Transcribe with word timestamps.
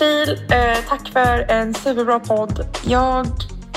Hej 0.00 0.46
eh, 0.50 0.78
tack 0.88 1.08
för 1.08 1.50
en 1.50 1.74
superbra 1.74 2.20
podd. 2.20 2.66
Jag 2.86 3.26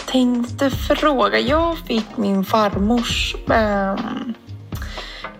tänkte 0.06 0.70
fråga. 0.70 1.40
Jag 1.40 1.78
fick 1.78 2.18
min 2.18 2.46
farmors 2.46 3.36
eh, 3.36 3.96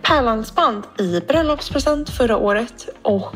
pärlhalsband 0.02 0.84
i 0.98 1.20
bröllopspresent 1.20 2.10
förra 2.10 2.36
året 2.36 2.88
och 3.02 3.34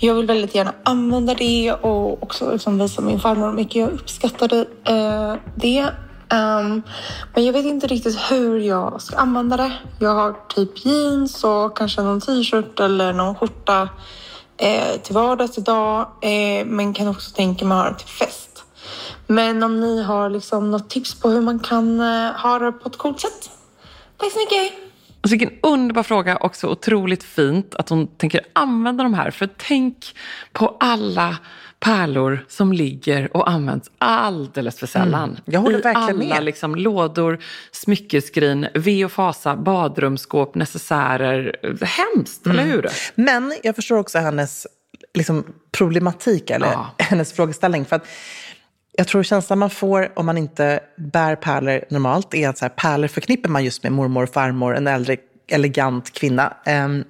jag 0.00 0.14
vill 0.14 0.26
väldigt 0.26 0.54
gärna 0.54 0.74
använda 0.82 1.34
det 1.34 1.72
och 1.72 2.22
också 2.22 2.52
liksom 2.52 2.78
visa 2.78 3.02
min 3.02 3.20
farmor 3.20 3.46
hur 3.46 3.54
mycket 3.54 3.76
jag 3.76 3.90
uppskattade 3.90 4.66
eh, 4.84 5.34
det. 5.54 5.82
Um, 6.32 6.82
men 7.34 7.44
jag 7.44 7.52
vet 7.52 7.64
inte 7.64 7.86
riktigt 7.86 8.18
hur 8.30 8.58
jag 8.58 9.02
ska 9.02 9.16
använda 9.16 9.56
det. 9.56 9.72
Jag 9.98 10.14
har 10.14 10.34
typ 10.48 10.84
jeans 10.84 11.44
och 11.44 11.76
kanske 11.76 12.02
någon 12.02 12.20
t-shirt 12.20 12.80
eller 12.80 13.12
någon 13.12 13.34
skjorta 13.34 13.88
eh, 14.58 15.00
till 15.02 15.14
vardags 15.14 15.58
idag. 15.58 16.00
Eh, 16.22 16.66
men 16.66 16.94
kan 16.94 17.08
också 17.08 17.30
tänka 17.34 17.64
mig 17.64 17.78
att 17.78 17.84
ha 17.84 17.90
det 17.90 17.98
till 17.98 18.08
fest. 18.08 18.64
Men 19.26 19.62
om 19.62 19.80
ni 19.80 20.02
har 20.02 20.30
liksom 20.30 20.70
något 20.70 20.90
tips 20.90 21.20
på 21.20 21.30
hur 21.30 21.40
man 21.40 21.58
kan 21.58 22.00
eh, 22.00 22.32
ha 22.32 22.58
det 22.58 22.72
på 22.72 22.88
ett 22.88 22.98
coolt 22.98 23.20
sätt. 23.20 23.50
Tack 24.16 24.32
så 24.32 24.38
mycket! 24.38 24.72
Alltså 25.20 25.36
vilken 25.36 25.58
underbar 25.62 26.02
fråga 26.02 26.36
och 26.36 26.56
så 26.56 26.68
otroligt 26.68 27.24
fint 27.24 27.74
att 27.74 27.88
hon 27.88 28.06
tänker 28.06 28.40
använda 28.52 29.02
de 29.02 29.14
här. 29.14 29.30
För 29.30 29.48
tänk 29.56 30.14
på 30.52 30.76
alla 30.80 31.36
pärlor 31.80 32.44
som 32.48 32.72
ligger 32.72 33.36
och 33.36 33.50
används 33.50 33.90
alldeles 33.98 34.78
för 34.78 34.86
sällan. 34.86 35.28
Mm. 35.30 35.40
Jag 35.44 35.60
håller 35.60 35.78
I 35.78 35.82
verkligen 35.82 36.20
alla 36.30 36.34
med. 36.34 36.44
liksom 36.44 36.74
lådor, 36.76 37.38
smyckeskrin, 37.72 38.68
ve 38.74 39.04
och 39.04 39.12
fasa, 39.12 39.56
badrumsskåp, 39.56 40.54
necessärer. 40.54 41.56
Hemskt, 41.84 42.46
eller 42.46 42.62
Mm. 42.62 42.72
hur? 42.74 42.88
Men 43.14 43.54
jag 43.62 43.76
förstår 43.76 43.98
också 43.98 44.18
hennes 44.18 44.66
liksom, 45.14 45.44
problematik 45.72 46.50
eller 46.50 46.66
Ja. 46.66 46.90
hennes 46.98 47.32
frågeställning. 47.32 47.84
För 47.84 47.96
att 47.96 48.06
jag 48.92 49.06
tror 49.08 49.22
känslan 49.22 49.58
man 49.58 49.70
får 49.70 50.12
om 50.18 50.26
man 50.26 50.38
inte 50.38 50.80
bär 50.96 51.36
pärlor 51.36 51.84
normalt 51.90 52.34
är 52.34 52.48
att 52.48 52.58
så 52.58 52.64
här, 52.64 52.70
pärlor 52.70 53.08
förknippar 53.08 53.48
man 53.50 53.64
just 53.64 53.82
med 53.82 53.92
mormor 53.92 54.22
och 54.22 54.28
farmor, 54.32 54.76
en 54.76 54.86
äldre 54.86 55.16
elegant 55.50 56.12
kvinna. 56.12 56.56
Ehm, 56.66 57.04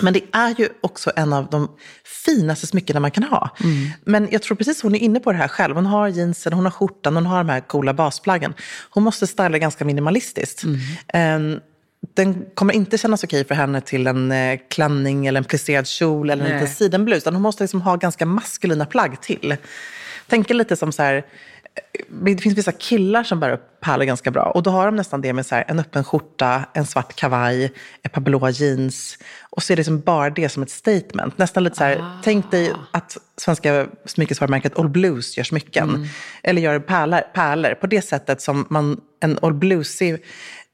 men 0.00 0.12
det 0.12 0.22
är 0.32 0.54
ju 0.58 0.68
också 0.80 1.12
en 1.16 1.32
av 1.32 1.50
de 1.50 1.68
finaste 2.24 2.66
smyckena 2.66 3.00
man 3.00 3.10
kan 3.10 3.24
ha. 3.24 3.50
Men 4.04 4.28
jag 4.30 4.42
tror 4.42 4.56
precis 4.56 4.82
hon 4.82 4.94
är 4.94 4.98
inne 4.98 5.20
på 5.20 5.32
det 5.32 5.38
här 5.38 5.48
själv. 5.48 5.74
Hon 5.74 5.86
har 5.86 6.08
jeansen, 6.08 6.52
hon 6.52 6.64
har 6.64 6.70
skjortan, 6.70 7.14
hon 7.14 7.26
har 7.26 7.38
de 7.38 7.48
här 7.48 7.60
coola 7.60 7.94
basplaggen. 7.94 8.54
Hon 8.90 9.02
måste 9.02 9.26
styla 9.26 9.58
ganska 9.58 9.84
minimalistiskt. 9.84 10.62
Ehm, 11.08 11.60
den 12.14 12.44
kommer 12.54 12.74
inte 12.74 12.98
kännas 12.98 13.24
okej 13.24 13.44
för 13.44 13.54
henne 13.54 13.80
till 13.80 14.06
en 14.06 14.32
eh, 14.32 14.60
klänning 14.70 15.26
eller 15.26 15.40
en 15.40 15.44
plisserad 15.44 15.86
kjol 15.86 16.30
eller 16.30 16.44
en 16.44 16.50
Nej. 16.50 16.60
liten 16.60 16.74
sidenblus. 16.74 17.18
Utan 17.18 17.34
hon 17.34 17.42
måste 17.42 17.64
liksom 17.64 17.82
ha 17.82 17.96
ganska 17.96 18.26
maskulina 18.26 18.86
plagg 18.86 19.20
till. 19.20 19.56
Tänk 20.26 20.50
lite 20.50 20.76
som 20.76 20.92
så 20.92 21.02
här, 21.02 21.24
det 22.08 22.42
finns 22.42 22.58
vissa 22.58 22.72
killar 22.72 23.22
som 23.22 23.40
bär 23.40 23.50
upp 23.50 23.80
pärlor 23.80 24.04
ganska 24.04 24.30
bra. 24.30 24.42
Och 24.44 24.62
då 24.62 24.70
har 24.70 24.86
de 24.86 24.96
nästan 24.96 25.20
det 25.20 25.32
med 25.32 25.46
så 25.46 25.54
här, 25.54 25.64
en 25.68 25.78
öppen 25.78 26.04
skjorta, 26.04 26.64
en 26.72 26.86
svart 26.86 27.16
kavaj, 27.16 27.72
ett 28.02 28.12
par 28.12 28.20
blåa 28.20 28.50
jeans. 28.50 29.18
Och 29.50 29.62
så 29.62 29.72
är 29.72 29.76
det 29.76 29.80
liksom 29.80 30.00
bara 30.00 30.30
det 30.30 30.48
som 30.48 30.62
ett 30.62 30.70
statement. 30.70 31.38
Nästan 31.38 31.64
lite 31.64 31.76
så 31.76 31.84
här, 31.84 32.20
tänk 32.24 32.50
dig 32.50 32.72
att 32.90 33.18
svenska 33.36 33.86
smyckesvarumärket 34.04 34.78
All 34.78 34.88
Blues 34.88 35.36
gör 35.36 35.44
smycken. 35.44 36.08
Eller 36.42 36.62
gör 36.62 36.78
pärlor, 36.78 37.20
pärlor 37.34 37.74
på 37.74 37.86
det 37.86 38.02
sättet 38.02 38.42
som 38.42 38.66
man, 38.70 39.00
en 39.20 39.38
All 39.42 39.54
Bluesig 39.54 40.24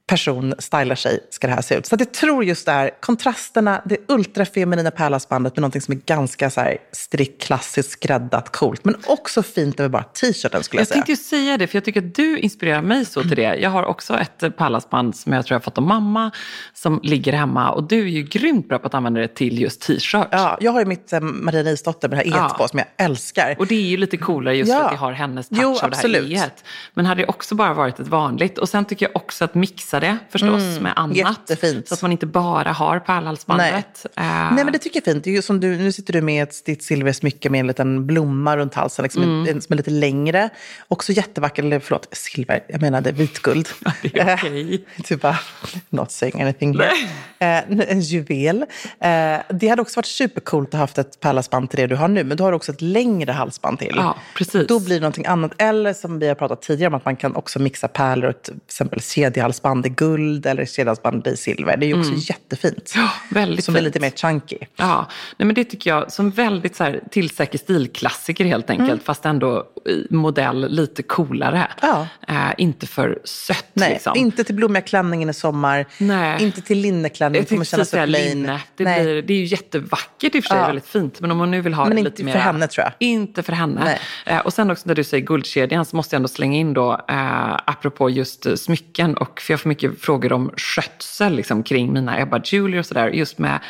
person 0.09 0.55
stylar 0.59 0.95
sig 0.95 1.21
ska 1.31 1.47
det 1.47 1.53
här 1.53 1.63
se 1.63 1.75
ut. 1.75 1.87
Så 1.87 1.95
att 1.95 2.01
jag 2.01 2.13
tror 2.13 2.45
just 2.45 2.67
det 2.67 2.73
här, 2.73 2.91
kontrasterna, 3.01 3.83
det 3.85 3.97
ultrafeminina 4.09 4.91
pärlhalsbandet 4.91 5.57
med 5.57 5.61
någonting 5.61 5.81
som 5.81 5.95
är 5.95 5.99
ganska 6.07 6.51
så 6.51 6.61
här 6.61 6.79
strikt, 6.93 7.43
klassiskt, 7.43 7.91
skräddat, 7.91 8.53
coolt. 8.57 8.85
Men 8.85 8.95
också 9.07 9.43
fint 9.43 9.81
över 9.81 9.89
bara 9.89 10.03
t-shirten 10.03 10.63
skulle 10.63 10.79
jag, 10.79 10.83
Jag 10.83 10.89
säga. 10.89 10.95
tänkte 10.95 11.13
ju 11.13 11.17
säga 11.17 11.57
det, 11.57 11.67
för 11.67 11.77
jag 11.77 11.85
tycker 11.85 12.01
att 12.01 12.15
du 12.15 12.39
inspirerar 12.39 12.83
mig 12.83 13.05
så 13.05 13.21
till 13.23 13.37
det. 13.37 13.55
Jag 13.57 13.71
har 13.71 13.85
också 13.85 14.19
ett 14.19 14.57
pärlhalsband 14.57 15.17
som 15.17 15.33
jag 15.33 15.47
tror 15.47 15.55
jag 15.55 15.59
har 15.61 15.65
fått 15.65 15.79
av 15.79 15.85
mamma, 15.85 16.31
som 16.75 17.01
ligger 17.03 17.33
hemma. 17.33 17.71
Och 17.71 17.83
du 17.85 17.99
är 18.01 18.09
ju 18.09 18.23
grymt 18.23 18.69
bra 18.69 18.79
på 18.79 18.87
att 18.87 18.95
använda 18.95 19.21
det 19.21 19.29
till 19.29 19.61
just 19.63 19.81
t-shirt. 19.81 20.29
Ja, 20.31 20.59
jag 20.61 20.73
har 20.73 20.81
ju 20.81 20.87
mitt 20.87 21.13
eh, 21.13 21.21
Maria 21.21 21.63
Risdotter 21.63 22.09
med 22.09 22.19
det 22.19 22.31
här 22.31 22.39
Ja. 22.39 22.47
et 22.51 22.57
på 22.59 22.69
som 22.69 22.79
jag 22.79 22.89
älskar. 23.07 23.57
Och 23.59 23.67
det 23.67 23.75
är 23.75 23.87
ju 23.89 23.97
lite 23.97 24.17
coolare 24.17 24.57
just 24.57 24.71
Ja. 24.73 24.85
att 24.85 24.91
det 24.91 24.97
har 24.97 25.13
hennes 25.13 25.49
touch 25.49 25.59
Jo, 25.63 25.69
av 25.69 25.75
det 25.75 25.81
här 25.83 25.89
absolut. 25.89 26.33
e 26.33 26.43
Men 26.95 27.07
hade 27.07 27.23
det 27.23 27.27
också 27.27 27.55
bara 27.55 27.75
varit 27.75 28.01
ett 28.01 28.09
vanligt. 28.09 28.59
Och 28.59 28.69
sen 28.69 28.85
tycker 28.85 29.07
jag 29.07 29.17
också 29.17 29.45
att 29.45 29.55
mixa 29.55 29.98
mixa 30.01 30.13
det 30.13 30.19
förstås 30.31 30.81
med 30.81 30.93
annat. 30.97 31.17
jättefint. 31.17 31.89
Så 31.89 31.95
att 31.95 32.03
man 32.03 32.13
inte 32.13 32.27
bara 32.27 32.73
har 32.73 32.99
pärlhalsbandet. 33.01 34.07
Eh, 34.17 34.23
Nej, 34.25 34.65
men 34.65 34.73
det 34.73 34.79
tycker 34.79 34.97
jag 35.05 35.09
är 35.09 35.13
fint. 35.13 35.25
Det 35.25 35.37
är 35.37 35.43
som 35.43 35.61
du, 35.61 35.77
nu 35.77 35.93
sitter 35.93 36.13
du 36.13 36.21
med 36.21 36.43
ett, 36.43 36.65
ditt 36.65 36.83
silversmycke 36.83 37.51
med 37.51 37.61
en 37.61 37.67
liten 37.67 38.07
blomma 38.07 38.57
runt 38.57 38.75
halsen, 38.75 39.03
liksom, 39.03 39.23
Mm. 39.23 39.49
en, 39.57 39.61
som 39.63 39.73
är 39.73 39.77
lite 39.77 39.91
längre. 39.91 40.49
Också 40.89 41.13
jättevackert, 41.13 41.65
eller 41.65 41.81
förlåt, 41.81 42.09
silver, 42.13 42.65
jag 42.69 42.81
menade 42.81 43.13
vitguld. 43.13 43.69
det 44.03 44.19
är 44.19 44.35
okej. 44.37 44.85
du 45.09 45.17
bara, 45.17 45.39
not 45.91 46.11
saying 46.11 46.43
anything. 46.43 46.75
Eh, 47.39 47.63
en 47.69 48.01
juvel. 48.01 48.65
Eh, 49.01 49.39
det 49.51 49.69
hade 49.69 49.83
också 49.83 49.99
varit 49.99 50.07
supercoolt 50.07 50.69
att 50.69 50.73
ha 50.73 50.81
haft 50.81 50.99
ett 50.99 51.21
pärlhalsband 51.21 51.71
till 51.71 51.81
det 51.81 51.87
du 51.87 51.97
har 51.97 52.09
nu, 52.09 52.25
men 52.25 52.37
då 52.37 52.45
har 52.45 52.51
du 52.53 52.57
också 52.57 52.73
ett 52.73 52.81
längre 52.83 53.33
halsband 53.33 53.79
till. 53.79 53.95
Ja, 53.97 54.17
precis. 54.37 54.67
Då 54.67 54.81
blir 54.81 54.95
det 54.95 55.01
någonting 55.01 55.27
annat. 55.27 55.53
Eller 55.59 55.93
som 55.93 56.19
vi 56.19 56.29
har 56.29 56.35
pratat 56.35 56.63
tidigare 56.63 56.89
om, 56.89 56.95
att 56.95 57.05
man 57.05 57.17
kan 57.17 57.37
också 57.37 57.59
mixa 57.59 57.89
pärlor 57.89 58.29
och 58.31 58.43
till 58.43 58.55
exempel 58.67 59.01
kedjehalsband 59.03 59.88
i 59.89 59.95
guld 59.95 60.47
eller 60.47 60.65
kedjehalsband 60.65 61.27
i 61.27 61.37
silver. 61.37 61.77
Det 61.77 61.87
är 61.87 61.89
ju 61.89 61.99
också 62.01 62.13
jättefint. 62.17 62.93
Mm. 62.95 63.07
Ja, 63.07 63.11
väldigt 63.41 63.65
Som 63.65 63.75
är 63.75 63.79
fint. 63.79 63.85
lite 63.85 64.01
mer 64.01 64.11
chunky. 64.11 64.59
Ja, 64.77 65.07
nej 65.37 65.47
men 65.47 65.55
det 65.55 65.65
tycker 65.65 65.91
jag 65.91 66.13
som 66.13 66.31
väldigt 66.31 66.77
så 66.77 66.85
här, 66.85 67.01
tillsäker 67.11 67.59
stilklassiker 67.59 68.45
helt 68.45 68.71
enkelt. 68.71 69.03
Fast 69.03 69.25
ändå 69.27 69.65
modell 70.11 70.67
lite 70.71 71.03
coolare. 71.03 71.67
Ja. 71.83 72.07
Eh, 72.29 72.35
inte 72.59 72.87
för 72.87 73.19
sött 73.25 73.65
Nej, 73.73 73.91
liksom. 73.93 74.17
inte 74.17 74.45
till 74.45 74.55
blommiga 74.55 74.81
klänningen 74.83 75.31
i 75.31 75.35
sommar. 75.35 75.87
Nej. 75.99 76.43
Inte 76.43 76.61
till 76.61 76.79
linneklänning. 76.79 77.37
Jag 77.37 77.45
Det 77.45 77.49
kommer 77.49 77.65
kännas 77.65 77.91
så 77.91 78.05
linne. 78.07 78.61
Det, 78.77 78.85
Nej. 78.85 79.03
blir, 79.05 79.23
det 79.23 79.33
är 79.33 79.39
ju 79.39 79.45
jättevackert 79.45 80.35
i 80.35 80.39
och 80.39 80.45
för 80.45 80.49
sig, 80.49 80.59
Ja. 80.59 80.67
väldigt 80.67 80.87
fint. 80.87 81.21
Men 81.21 81.31
om 81.31 81.39
man 81.39 81.51
nu 81.51 81.61
vill 81.61 81.75
ha 81.75 81.85
Men 81.85 81.91
det 81.97 81.99
inte 81.99 82.11
lite 82.11 82.17
för 82.33 82.39
mer... 82.39 82.45
henne, 82.45 82.67
tror 82.67 82.85
jag. 82.85 82.93
Inte 82.99 83.43
för 83.43 83.53
henne. 83.53 83.99
Eh, 84.27 84.39
och 84.39 84.53
sen 84.53 84.71
också 84.71 84.83
när 84.89 84.95
du 84.95 85.05
säger 85.05 85.25
guldkedjan 85.27 85.85
så 85.85 85.97
måste 85.97 86.15
jag 86.15 86.19
ändå 86.19 86.29
slänga 86.29 86.59
in 86.59 86.75
då, 86.75 86.93
eh, 87.09 87.53
apropå 87.65 88.11
just 88.11 88.47
eh, 88.47 88.55
smycken, 88.55 89.17
och 89.17 89.41
för 89.41 89.53
jag 89.53 89.61
får 89.61 89.69
mycket 89.69 89.78
frågor 90.01 90.33
om 90.33 90.51
skötsel 90.57 91.35
liksom, 91.35 91.63
kring 91.63 91.93
mina 91.93 92.21
Ebba 92.21 92.41
Julie 92.45 92.81
och 92.81 92.87
sådär. 92.87 93.09
Just 93.09 93.39
med 93.39 93.61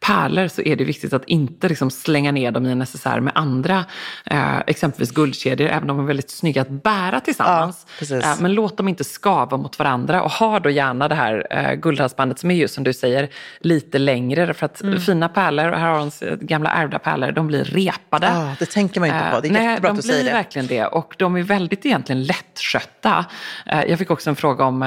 pärlor 0.00 0.48
så 0.48 0.62
är 0.62 0.76
det 0.76 0.84
viktigt 0.84 1.12
att 1.12 1.24
inte 1.24 1.68
liksom, 1.68 1.90
slänga 1.90 2.32
ner 2.32 2.50
dem 2.52 2.66
i 2.66 2.72
en 2.72 2.78
necessär 2.78 3.20
med 3.20 3.32
andra, 3.36 3.84
eh, 4.24 4.58
exempelvis 4.66 5.10
guldkedjor, 5.10 5.68
även 5.68 5.90
om 5.90 5.96
de 5.96 6.02
är 6.02 6.06
väldigt 6.06 6.30
snygga 6.30 6.62
att 6.62 6.70
bära 6.70 7.20
tillsammans. 7.20 7.86
Ja. 8.10 8.16
Eh, 8.16 8.34
men 8.40 8.54
låt 8.54 8.76
dem 8.76 8.88
inte 8.88 9.04
skava 9.04 9.56
mot 9.56 9.78
varandra 9.78 10.22
och 10.22 10.30
ha 10.30 10.60
då 10.60 10.70
gärna 10.70 11.08
det 11.08 11.14
här 11.14 11.46
eh, 11.50 11.74
guldhalsbandet 11.74 12.38
som 12.38 12.50
är 12.50 12.54
just 12.54 12.74
som 12.74 12.84
du 12.84 12.92
säger 12.92 13.28
lite 13.60 13.98
längre. 13.98 14.54
För 14.54 14.66
att 14.66 14.82
Mm. 14.82 15.00
fina 15.00 15.28
pärlor, 15.28 15.72
och 15.72 15.78
här 15.78 15.88
har 15.88 15.98
de 15.98 16.46
gamla 16.46 16.70
ärvda 16.70 16.98
pärlor, 16.98 17.32
de 17.32 17.46
blir 17.46 17.64
repade. 17.64 18.26
Ja, 18.26 18.54
det 18.58 18.66
tänker 18.70 19.00
man 19.00 19.08
ju 19.08 19.14
inte 19.14 19.30
på. 19.30 19.40
Det 19.40 19.48
är 19.48 19.50
Eh, 19.50 19.62
jättebra 19.70 19.90
nej, 19.90 19.90
att 19.90 19.96
du 19.96 20.02
de 20.02 20.08
säger 20.08 20.22
blir 20.22 20.30
det. 20.32 20.36
verkligen 20.36 20.66
det. 20.66 20.84
Och 20.86 21.14
de 21.18 21.36
är 21.36 21.42
väldigt 21.42 21.86
egentligen 21.86 22.22
lättskötta. 22.24 23.24
Eh, 23.66 23.82
Jag 23.84 23.98
fick 23.98 24.10
också 24.10 24.30
en 24.30 24.36
fråga 24.36 24.64
om 24.64 24.82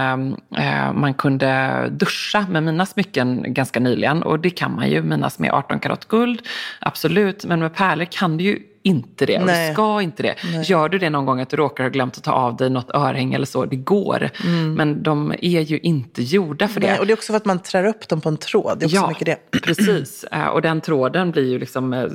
eh, 0.58 0.94
man 0.94 1.14
kunde 1.14 1.88
duscha 1.92 2.46
med 2.50 2.64
mina 2.64 2.86
smycken 2.86 3.54
ganska 3.54 3.80
nyligen. 3.80 4.24
Och 4.24 4.40
det 4.40 4.50
kan 4.50 4.76
man 4.76 4.90
ju, 4.90 5.01
mina 5.02 5.30
som 5.30 5.46
är 5.46 5.50
18 5.52 5.80
karat 5.80 6.08
guld. 6.08 6.42
Absolut, 6.80 7.46
men 7.46 7.60
med 7.60 7.76
pärlor 7.76 8.06
kan 8.06 8.38
du 8.38 8.44
ju 8.44 8.60
inte 8.84 9.26
det 9.26 9.40
och 9.40 9.46
Nej. 9.46 9.68
du 9.70 9.74
ska 9.74 10.02
inte 10.02 10.24
det. 10.24 10.36
Gör 10.70 10.90
du 10.90 10.98
det 11.00 11.10
någon 11.10 11.26
gång 11.26 11.42
att 11.42 11.50
du 11.50 11.58
råkar 11.58 11.84
ha 11.84 11.90
glömt 11.90 12.18
att 12.18 12.24
ta 12.24 12.32
av 12.32 12.56
dig 12.56 12.70
något 12.70 12.92
örhänge 12.96 13.36
eller 13.36 13.46
så, 13.46 13.66
det 13.66 13.76
går. 13.76 14.30
Men 14.76 15.04
de 15.04 15.32
är 15.42 15.62
ju 15.62 15.80
inte 15.80 16.24
gjorda 16.24 16.68
för 16.68 16.80
det. 16.82 16.88
Nej, 16.88 17.00
och 17.00 17.06
det 17.08 17.14
är 17.14 17.18
också 17.18 17.34
för 17.34 17.38
att 17.38 17.46
man 17.46 17.60
trär 17.60 17.86
upp 17.86 18.08
dem 18.08 18.22
på 18.22 18.30
en 18.30 18.38
tråd. 18.38 18.78
Det 18.80 18.84
är 18.84 18.88
också 18.88 18.96
Ja, 18.96 19.08
mycket 19.08 19.26
det. 19.26 19.60
precis. 19.64 20.24
Eh, 20.24 20.46
Och 20.48 20.62
den 20.62 20.82
tråden 20.82 21.32
blir 21.32 21.50
ju 21.50 21.60
liksom, 21.60 21.94
eh, 21.94 22.06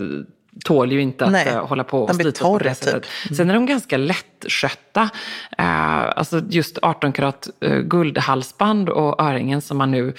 tål 0.65 0.93
ju 0.93 1.03
inte 1.03 1.25
att 1.25 1.33
Nej, 1.33 1.49
eh, 1.49 1.67
hålla 1.67 1.85
på 1.85 2.03
och 2.03 2.15
slitas 2.15 2.41
på 2.41 2.59
det 2.59 2.65
torr, 2.65 2.75
sättet. 2.75 3.07
typ. 3.29 3.37
Sen 3.37 3.51
är 3.51 3.55
de 3.55 3.67
ganska 3.67 3.97
lättskötta. 3.97 4.81
Eh, 5.59 6.03
alltså 6.17 6.43
just 6.49 6.79
18 6.83 7.13
karat 7.13 7.49
eh, 7.61 7.79
guldhalsband 7.79 8.89
och 8.89 9.21
örhängen 9.23 9.61
som 9.61 9.79
man 9.79 9.91
nu 9.91 10.15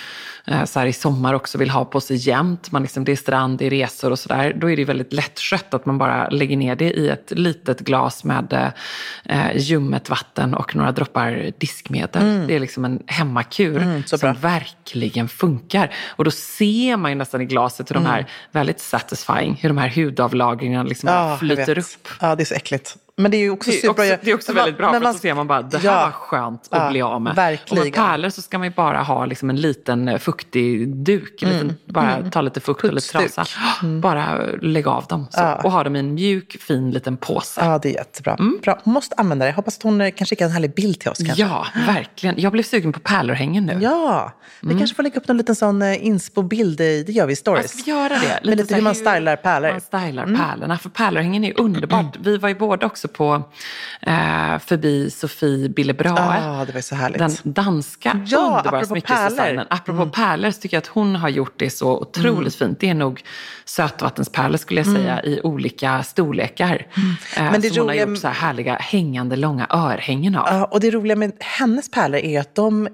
eh, 0.47 0.63
så 0.65 0.79
här 0.79 0.87
i 0.87 0.93
sommar 0.93 1.33
också 1.33 1.57
vill 1.57 1.69
ha 1.69 1.85
på 1.85 2.01
sig 2.01 2.17
jämt. 2.29 2.71
Man 2.71 2.81
liksom, 2.81 3.03
det 3.03 3.11
är 3.11 3.15
strand, 3.15 3.59
det 3.59 3.65
är 3.65 3.69
resor 3.69 4.11
och 4.11 4.19
sådär. 4.19 4.53
Då 4.55 4.71
är 4.71 4.77
det 4.77 4.85
väldigt 4.85 5.13
lättskött 5.13 5.73
att 5.73 5.85
man 5.85 5.97
bara 5.97 6.29
lägger 6.29 6.57
ner 6.57 6.75
det 6.75 6.91
i 6.91 7.09
ett 7.09 7.31
litet 7.35 7.79
glas 7.79 8.23
med 8.23 8.71
eh, 9.25 9.57
ljummet 9.57 10.09
vatten 10.09 10.53
och 10.53 10.75
några 10.75 10.91
droppar 10.91 11.51
diskmedel. 11.57 12.47
Det 12.47 12.55
är 12.55 12.59
liksom 12.59 12.85
en 12.85 13.03
hemmakur 13.07 13.77
Mm, 13.77 14.03
som 14.03 14.33
verkligen 14.41 15.27
funkar. 15.29 15.93
Och 16.07 16.23
då 16.23 16.31
ser 16.31 16.97
man 16.97 17.11
ju 17.11 17.15
nästan 17.15 17.41
i 17.41 17.45
glaset 17.45 17.89
hur 17.89 17.93
de 17.93 18.05
här, 18.05 18.25
väldigt 18.51 18.79
satisfying, 18.79 19.59
hur 19.61 19.69
de 19.69 19.77
här 19.77 19.89
hudavlagringarna 19.89 20.83
liksom 20.83 21.09
Mm. 21.09 21.21
jag 21.29 21.39
flyter 21.39 21.79
upp. 21.79 22.07
Ja, 22.21 22.35
det 22.35 22.43
är 22.43 22.45
så 22.45 22.53
äckligt. 22.55 22.95
Men 23.19 23.31
det 23.31 23.37
är 23.37 23.39
ju 23.39 23.49
också 23.49 23.69
Det 23.71 23.77
är 23.77 23.81
superbra. 23.81 24.03
också, 24.13 24.25
det 24.25 24.31
är 24.31 24.35
också 24.35 24.53
väldigt 24.53 24.77
bra, 24.77 24.85
men 24.91 24.93
för 25.01 25.03
man- 25.07 25.13
då 25.13 25.19
ser 25.19 25.33
man 25.33 25.47
bara, 25.47 25.61
det 25.61 25.77
här 25.77 25.85
Ja. 25.85 26.05
var 26.05 26.11
skönt 26.11 26.67
att 26.71 26.81
Ja, 26.83 26.89
bli 26.89 27.01
av 27.01 27.21
med. 27.21 27.35
verkligen. 27.35 27.79
Och 27.81 27.85
med 27.85 27.93
pärlor 27.93 28.29
så 28.29 28.41
ska 28.41 28.57
man 28.57 28.67
ju 28.67 28.73
bara 28.73 28.97
ha 29.03 29.25
liksom 29.25 29.49
en 29.49 29.55
liten 29.55 30.07
eh, 30.07 30.17
fuktig 30.17 30.87
duk, 30.95 31.43
en 31.43 31.49
liten, 31.49 31.75
bara 31.85 32.29
ta 32.31 32.41
lite 32.41 32.59
fukt 32.59 32.83
och 32.83 32.93
lite 32.93 33.13
Putsduk. 33.17 33.33
trasa. 33.33 33.85
Bara 34.01 34.39
lägga 34.61 34.91
av 34.91 35.05
dem 35.05 35.27
så. 35.31 35.39
Ja. 35.39 35.55
och 35.55 35.71
ha 35.71 35.83
dem 35.83 35.95
i 35.95 35.99
en 35.99 36.13
mjuk, 36.13 36.57
fin 36.61 36.91
liten 36.91 37.17
påse. 37.17 37.61
Ja, 37.65 37.79
det 37.81 37.89
är 37.89 37.93
jättebra. 37.93 38.37
Bra. 38.63 38.79
Hon 38.83 38.93
måste 38.93 39.15
använda 39.17 39.45
det. 39.45 39.51
Hoppas 39.51 39.77
att 39.77 39.83
hon 39.83 40.01
eh, 40.01 40.11
kan 40.11 40.27
skicka 40.27 40.45
en 40.45 40.51
härlig 40.51 40.73
bild 40.75 40.99
till 40.99 41.09
oss. 41.11 41.17
Kanske. 41.17 41.41
Ja, 41.41 41.67
verkligen. 41.87 42.35
Jag 42.41 42.51
blev 42.51 42.63
sugen 42.63 42.93
på 42.93 42.99
pärlörhängen 42.99 43.65
nu. 43.65 43.79
Ja, 43.81 44.31
vi 44.61 44.77
kanske 44.77 44.95
får 44.95 45.03
lägga 45.03 45.15
upp 45.19 45.27
någon 45.27 45.37
liten 45.37 45.55
sån 45.55 45.81
eh, 45.81 46.05
inspo-bild. 46.05 46.81
i- 46.81 47.03
Det 47.03 47.11
gör 47.11 47.25
vi 47.25 47.31
i 47.31 47.35
Ja, 47.35 47.37
stories. 47.37 47.71
ska 47.71 47.83
vi 47.85 47.91
göra 47.91 48.09
det? 48.19 48.39
Lite 48.43 48.65
så 48.65 48.75
hur 48.75 48.81
man 48.81 48.95
stylar 48.95 49.35
pärlor. 49.35 49.71
Man 49.71 49.81
stylar 49.81 50.25
pärlorna. 50.25 50.77
För 50.77 50.89
pärlörhängen 50.89 51.43
är 51.43 51.59
underbart. 51.59 52.17
Vi 52.21 52.37
var 52.37 52.49
ju 52.49 52.55
båda 52.55 52.85
också 52.85 53.06
på 53.07 53.43
eh, 54.01 54.57
förbi 54.59 55.09
Sofie 55.11 55.69
Billebrae. 55.69 56.41
Ja, 56.41 56.65
det 56.65 56.73
var 56.73 56.81
så 56.81 56.95
härligt. 56.95 57.19
Den 57.19 57.31
danska 57.43 58.21
Ja, 58.27 58.37
underbara 58.39 58.59
apropå 58.67 58.85
smyckesdesignern. 58.85 59.37
pärlor. 59.37 59.53
Mm. 59.61 59.67
Apropå 59.69 60.05
pärlor 60.09 60.51
så 60.51 60.61
tycker 60.61 60.77
jag 60.77 60.81
att 60.81 60.87
hon 60.87 61.15
har 61.15 61.29
gjort 61.29 61.53
det 61.57 61.69
så 61.69 61.97
otroligt 61.99 62.55
fint. 62.55 62.79
Det 62.79 62.89
är 62.89 62.93
nog 62.93 63.23
sötvattenspärlor 63.65 64.57
skulle 64.57 64.79
jag 64.79 64.87
säga 64.95 65.23
i 65.23 65.41
olika 65.43 66.03
storlekar. 66.03 66.75
Eh, 66.95 67.03
Mm. 67.37 67.51
Men 67.51 67.61
det 67.61 67.69
som 67.69 67.77
hon 67.81 67.87
har 67.89 67.95
roliga- 67.95 68.09
gjort 68.09 68.19
så 68.19 68.27
här 68.27 68.33
härliga 68.35 68.75
hängande 68.75 69.35
långa 69.35 69.67
örhängen 69.69 70.35
av. 70.35 70.47
Ja, 70.47 70.65
och 70.65 70.79
det 70.79 70.91
roliga 70.91 71.15
med 71.15 71.31
hennes 71.39 71.91
pärlor 71.91 72.19
är 72.19 72.39
att 72.39 72.55
de 72.55 72.87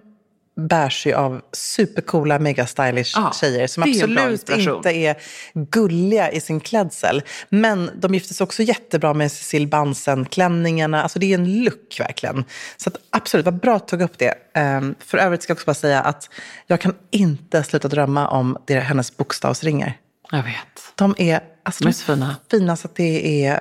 bärs 0.55 1.05
ju 1.05 1.13
av 1.13 1.41
supercoola, 1.51 2.39
mega 2.39 2.65
stylish 2.65 3.13
Ja, 3.15 3.31
tjejer 3.41 3.67
som 3.67 3.83
absolut 3.83 4.49
inte 4.49 4.89
är 4.91 5.15
gulliga 5.53 6.31
i 6.31 6.39
sin 6.39 6.59
klädsel. 6.59 7.21
Men 7.49 7.91
de 7.95 8.13
gifter 8.13 8.33
sig 8.33 8.43
också 8.43 8.63
jättebra 8.63 9.13
med 9.13 9.31
Cecil 9.31 9.67
Bansen-klänningarna. 9.67 11.03
Alltså 11.03 11.19
det 11.19 11.33
är 11.33 11.37
en 11.37 11.63
look 11.63 11.99
verkligen. 11.99 12.45
Så 12.77 12.89
att, 12.89 12.97
absolut, 13.09 13.45
vad 13.45 13.59
bra 13.59 13.75
att 13.75 13.87
du 13.87 13.89
tog 13.97 14.01
upp 14.01 14.17
det. 14.17 14.35
Um, 14.59 14.95
för 14.99 15.17
övrigt 15.17 15.43
ska 15.43 15.51
jag 15.51 15.55
också 15.55 15.65
bara 15.65 15.73
säga 15.73 16.01
att 16.01 16.29
jag 16.67 16.81
kan 16.81 16.93
inte 17.11 17.63
sluta 17.63 17.87
drömma 17.87 18.27
om 18.27 18.57
det, 18.65 18.79
hennes 18.79 19.17
bokstavsringar. 19.17 19.97
Jag 20.31 20.43
vet. 20.43 20.93
De 20.95 21.15
är, 21.17 21.39
alltså, 21.63 21.83
De 21.83 21.87
är 21.87 21.91
de 21.91 21.93
så 21.93 22.05
fina. 22.05 22.35
fina 22.51 22.75
så 22.75 22.87
att 22.87 22.95
det 22.95 23.45
är... 23.45 23.59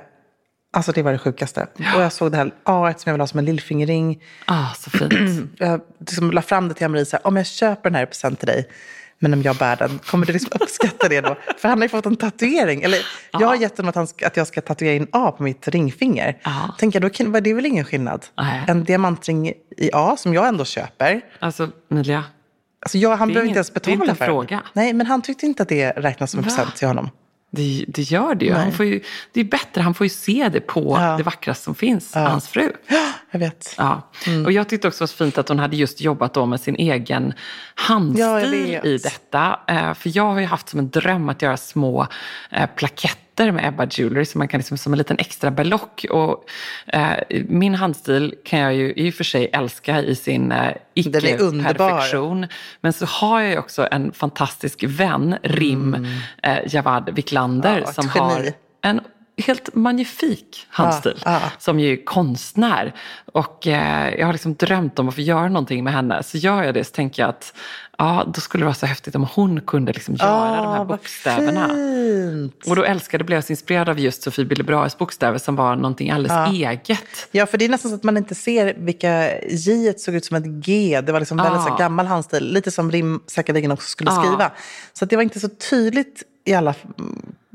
Alltså 0.75 0.91
det 0.91 1.01
var 1.01 1.11
det 1.11 1.17
sjukaste. 1.17 1.67
Och 1.95 2.01
jag 2.01 2.13
såg 2.13 2.31
det 2.31 2.37
här 2.37 2.51
A 2.63 2.93
som 2.97 3.09
jag 3.09 3.13
vill 3.13 3.21
ha 3.21 3.27
som 3.27 3.39
en 3.39 3.45
lillfingerring. 3.45 4.23
Ah, 4.45 4.73
så 4.73 4.89
fint. 4.89 5.13
Jag 5.59 5.81
liksom 5.99 6.31
la 6.31 6.41
fram 6.41 6.67
det 6.67 6.73
till 6.73 6.87
Marie, 6.87 7.05
så 7.05 7.15
här, 7.17 7.27
om 7.27 7.35
jag 7.35 7.45
köper 7.45 7.89
den 7.89 7.95
här 7.95 8.03
i 8.03 8.05
present 8.05 8.39
till 8.39 8.47
dig, 8.47 8.69
men 9.19 9.33
om 9.33 9.41
jag 9.41 9.55
bär 9.55 9.75
den, 9.75 9.99
kommer 9.99 10.25
du 10.25 10.33
liksom 10.33 10.51
uppskatta 10.61 11.09
det 11.09 11.21
då? 11.21 11.37
För 11.57 11.69
han 11.69 11.77
har 11.77 11.85
ju 11.85 11.89
fått 11.89 12.05
en 12.05 12.15
tatuering. 12.15 12.83
Eller 12.83 12.99
jag 13.31 13.47
har 13.47 13.55
gett 13.55 13.77
honom 13.77 13.89
att, 13.89 13.95
han 13.95 14.07
ska, 14.07 14.27
att 14.27 14.37
jag 14.37 14.47
ska 14.47 14.61
tatuera 14.61 14.93
in 14.93 15.07
A 15.11 15.31
på 15.37 15.43
mitt 15.43 15.67
ringfinger. 15.67 16.37
Ja. 16.43 16.75
Tänker 16.79 17.01
jag, 17.01 17.09
då 17.11 17.15
kan, 17.15 17.31
det 17.31 17.49
är 17.49 17.53
väl 17.53 17.65
ingen 17.65 17.85
skillnad? 17.85 18.25
Nej. 18.37 18.63
En 18.67 18.83
diamantring 18.83 19.47
i 19.77 19.89
A 19.93 20.15
som 20.17 20.33
jag 20.33 20.47
ändå 20.47 20.65
köper. 20.65 21.21
Alltså, 21.39 21.69
Emilia. 21.91 22.23
Alltså 22.85 22.97
jag, 22.97 23.17
han 23.17 23.27
behöver 23.27 23.47
inte 23.47 23.57
ens 23.57 23.69
det 23.69 23.73
är 23.73 23.79
betala 23.79 23.93
inte 23.95 24.09
en 24.11 24.15
för 24.15 24.25
den. 24.25 24.33
fråga. 24.33 24.61
Nej, 24.73 24.93
men 24.93 25.07
han 25.07 25.21
tyckte 25.21 25.45
inte 25.45 25.63
att 25.63 25.69
det 25.69 25.91
räknas 25.91 26.31
som 26.31 26.37
en 26.37 26.43
present 26.43 26.75
till 26.75 26.87
honom. 26.87 27.09
Det, 27.55 27.85
det 27.87 28.01
gör 28.01 28.35
det 28.35 28.45
ju. 28.45 28.53
Han 28.53 28.71
får 28.71 28.85
ju. 28.85 29.01
Det 29.31 29.39
är 29.39 29.43
bättre, 29.43 29.81
han 29.81 29.93
får 29.93 30.05
ju 30.05 30.09
se 30.09 30.49
det 30.53 30.59
på 30.61 30.97
Ja. 31.01 31.17
det 31.17 31.23
vackraste 31.23 31.63
som 31.63 31.75
finns, 31.75 32.13
hans 32.15 32.47
fru. 32.47 32.71
Jag 33.31 33.39
vet. 33.39 33.75
Ja. 33.77 34.11
Mm. 34.27 34.45
Och 34.45 34.51
jag 34.51 34.69
tyckte 34.69 34.87
också 34.87 35.03
det 35.05 35.11
var 35.19 35.25
fint 35.25 35.37
att 35.37 35.49
hon 35.49 35.59
hade 35.59 35.75
just 35.75 36.01
jobbat 36.01 36.33
då 36.33 36.45
med 36.45 36.59
sin 36.61 36.75
egen 36.75 37.33
handstil 37.75 38.19
Ja, 38.73 38.81
i 38.89 38.97
detta. 38.97 39.59
Eh, 39.67 39.93
För 39.93 40.17
jag 40.17 40.23
har 40.33 40.39
ju 40.39 40.45
haft 40.45 40.69
som 40.69 40.79
en 40.79 40.89
dröm 40.89 41.29
att 41.29 41.41
göra 41.41 41.57
små 41.57 42.07
eh, 42.51 42.65
plaketter 43.35 43.51
med 43.51 43.67
Ebba 43.67 43.85
Jewelry 43.85 44.25
så 44.25 44.37
man 44.37 44.47
kan 44.47 44.57
liksom 44.57 44.77
som 44.77 44.93
en 44.93 44.97
liten 44.97 45.17
extra 45.19 45.51
berlock. 45.51 46.05
Och 46.09 46.45
eh, 46.87 47.17
min 47.47 47.75
handstil 47.75 48.35
kan 48.45 48.59
jag 48.59 48.73
ju 48.75 48.93
i 48.95 49.09
och 49.09 49.13
för 49.13 49.23
sig 49.23 49.49
älska 49.53 50.01
i 50.01 50.15
sin 50.15 50.51
eh, 50.51 50.73
icke-perfektion. 50.95 52.47
Men 52.81 52.93
så 52.93 53.05
har 53.05 53.41
jag 53.41 53.51
ju 53.51 53.57
också 53.57 53.87
en 53.91 54.11
fantastisk 54.11 54.83
vän, 54.87 55.35
Rim 55.43 56.07
eh, 56.43 56.57
Javad 56.67 57.09
Wiklander, 57.15 57.73
Mm. 57.73 57.83
Ja, 57.85 57.93
som 57.93 58.09
har 58.09 58.53
en 58.81 59.01
helt 59.37 59.75
magnifik 59.75 60.67
handstil. 60.69 61.21
Ja, 61.25 61.31
ja. 61.31 61.51
Som 61.59 61.79
ju 61.79 61.93
är 61.93 62.05
konstnär. 62.05 62.93
Och 63.33 63.67
eh, 63.67 64.13
jag 64.19 64.25
har 64.25 64.33
liksom 64.33 64.55
drömt 64.55 64.99
om 64.99 65.09
att 65.09 65.15
få 65.15 65.21
göra 65.21 65.47
någonting 65.47 65.83
med 65.83 65.93
henne. 65.93 66.23
Så 66.23 66.37
gör 66.37 66.63
jag 66.63 66.73
det 66.73 66.83
så 66.83 66.91
tänker 66.91 67.21
jag 67.23 67.29
att 67.29 67.53
ja, 67.97 68.23
då 68.33 68.41
skulle 68.41 68.61
det 68.61 68.65
vara 68.65 68.75
så 68.75 68.85
häftigt 68.85 69.15
om 69.15 69.27
hon 69.35 69.61
kunde 69.61 69.93
liksom 69.93 70.15
göra 70.15 70.55
de 70.61 70.73
här 70.73 70.85
bokstäverna. 70.85 71.67
fint. 71.69 72.67
Och 72.67 72.75
då 72.75 72.83
älskade, 72.83 73.23
blev 73.23 73.37
jag 73.37 73.43
så 73.43 73.53
inspirerad 73.53 73.89
av 73.89 73.99
just 73.99 74.21
Sofie 74.23 74.45
Billebraes 74.45 74.97
bokstäver 74.97 75.37
som 75.37 75.55
var 75.55 75.75
någonting 75.75 76.11
alldeles 76.11 76.53
eget. 76.53 77.27
Ja, 77.31 77.45
för 77.45 77.57
det 77.57 77.65
är 77.65 77.69
nästan 77.69 77.91
så 77.91 77.95
att 77.95 78.03
man 78.03 78.17
inte 78.17 78.35
ser 78.35 78.73
vilka 78.77 79.41
J 79.41 79.93
såg 79.97 80.15
ut 80.15 80.25
som 80.25 80.37
ett 80.37 80.45
G. 80.65 81.01
Det 81.03 81.11
var 81.11 81.19
liksom 81.19 81.37
väldigt 81.37 81.61
så 81.61 81.69
Ja. 81.69 81.75
gammal 81.77 82.05
handstil. 82.05 82.53
Lite 82.53 82.71
som 82.71 82.91
Rim 82.91 83.19
säkerligen 83.27 83.71
också 83.71 83.87
skulle 83.89 84.11
Ja. 84.11 84.23
skriva. 84.23 84.51
Så 84.93 85.03
att 85.03 85.09
det 85.09 85.15
var 85.15 85.23
inte 85.23 85.39
så 85.39 85.49
tydligt 85.69 86.23
i 86.45 86.53
alla 86.53 86.73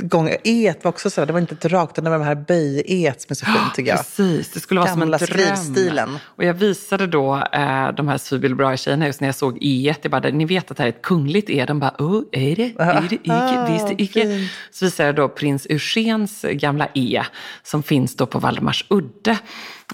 gånger. 0.02 0.36
E 0.44 0.74
var 0.82 0.88
också 0.88 1.10
så 1.10 1.20
där, 1.20 1.26
det 1.26 1.32
var 1.32 1.40
inte 1.40 1.54
ett 1.54 1.64
rakt, 1.64 1.92
utan 1.94 2.04
det 2.04 2.10
var 2.10 2.18
de 2.18 2.24
här 2.24 2.34
böj-E 2.34 3.12
som 3.18 3.26
är 3.30 3.34
så 3.34 3.46
fint 3.46 3.74
tycker 3.74 3.90
jag. 3.90 3.98
Precis, 3.98 4.50
det 4.50 4.60
skulle 4.60 4.80
vara 4.80 4.90
Gamla 4.90 5.18
som 5.18 5.26
en 5.26 5.38
dröm. 5.38 5.56
skrivstilen. 5.56 6.18
Och 6.24 6.44
jag 6.44 6.54
visade 6.54 7.06
då 7.06 7.36
eh, 7.36 7.92
de 7.92 8.08
här 8.08 8.38
Billebrae-tjejerna 8.38 9.06
just 9.06 9.20
när 9.20 9.28
jag 9.28 9.34
såg 9.34 9.58
E. 9.60 9.94
Jag 10.02 10.10
bara, 10.10 10.28
ni 10.30 10.44
vet 10.44 10.70
att 10.70 10.76
det 10.76 10.82
här 10.82 10.88
är 10.90 10.92
ett 10.92 11.02
kungligt 11.02 11.50
E. 11.50 11.64
De 11.66 11.80
bara, 11.80 11.94
oh, 11.98 12.22
är 12.32 12.56
det? 12.56 12.72
Är 12.78 13.06
det 13.08 13.14
icke? 13.14 13.32
Ah, 13.32 13.72
Visst 13.72 14.00
icke? 14.00 14.22
fint. 14.22 14.50
Så 14.70 14.84
visade 14.84 15.06
jag 15.08 15.16
då 15.16 15.28
prins 15.28 15.66
Eugens 15.66 16.42
gamla 16.42 16.88
E 16.94 17.22
som 17.62 17.82
finns 17.82 18.16
då 18.16 18.26
på 18.26 18.38
Valdemars 18.38 18.84
udde. 18.88 19.38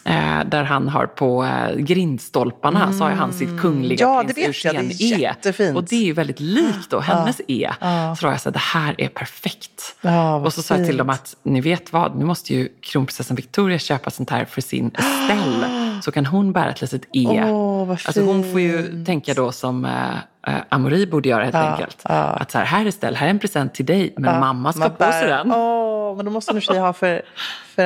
Eh, 0.04 0.44
där 0.46 0.64
han 0.64 0.88
har 0.88 1.06
på 1.06 1.44
eh, 1.44 1.76
grindstolparna 1.76 2.92
så 2.92 3.04
har 3.04 3.10
han 3.10 3.32
sitt 3.32 3.60
kungliga 3.60 4.06
Mm. 4.06 4.26
Ja, 4.26 4.34
prins 4.34 4.64
Eugen 4.64 4.90
E. 4.90 4.94
jättefint. 5.20 5.76
Och 5.76 5.84
det 5.84 5.96
är 5.96 6.04
ju 6.04 6.12
väldigt 6.12 6.40
likt 6.40 6.90
då 6.90 7.00
hennes 7.00 7.40
E. 7.48 7.70
Så 8.18 8.26
då 8.26 8.32
jag 8.32 8.40
sagt, 8.40 8.54
det 8.54 8.58
här 8.60 8.94
är 8.98 9.08
perfekt. 9.08 9.96
Ja, 10.00 10.36
och 10.36 10.52
så 10.52 10.62
sa 10.62 10.76
jag 10.76 10.86
till 10.86 10.96
dem 10.96 11.10
att 11.10 11.36
ni 11.42 11.60
vet 11.60 11.92
vad, 11.92 12.16
nu 12.16 12.24
måste 12.24 12.54
ju 12.54 12.68
kronprinsessan 12.82 13.36
Victoria 13.36 13.78
köpa 13.78 14.10
sånt 14.10 14.30
här 14.30 14.44
för 14.44 14.60
sin 14.60 14.90
Estelle. 14.94 15.90
Så 16.02 16.12
kan 16.12 16.26
hon 16.26 16.52
bära 16.52 16.70
ett 16.70 16.80
litet 16.80 17.02
E. 17.12 17.42
Vad 17.50 17.90
alltså 17.90 18.22
hon 18.22 18.52
får 18.52 18.60
ju 18.60 19.04
tänka 19.04 19.34
då 19.34 19.52
som 19.52 19.84
eh, 19.84 20.14
eh, 20.46 20.62
Amori 20.68 21.06
borde 21.06 21.28
göra 21.28 21.44
helt 21.44 21.54
enkelt. 21.54 22.02
ja. 22.08 22.14
Att 22.14 22.50
så 22.50 22.58
här, 22.58 22.64
här 22.64 22.84
är 22.84 22.88
Estelle, 22.88 23.16
här 23.16 23.26
är 23.26 23.30
en 23.30 23.38
present 23.38 23.74
till 23.74 23.86
dig, 23.86 24.14
men 24.16 24.40
mamma 24.40 24.72
ska 24.72 24.88
på 24.88 25.12
sig 25.12 25.28
den. 25.28 25.52
Åh, 25.52 26.16
men 26.16 26.24
då 26.24 26.30
måste 26.30 26.52
för 26.54 26.60
sig 26.60 26.78
ha 26.78 26.92
för, 26.92 27.22
för 27.74 27.84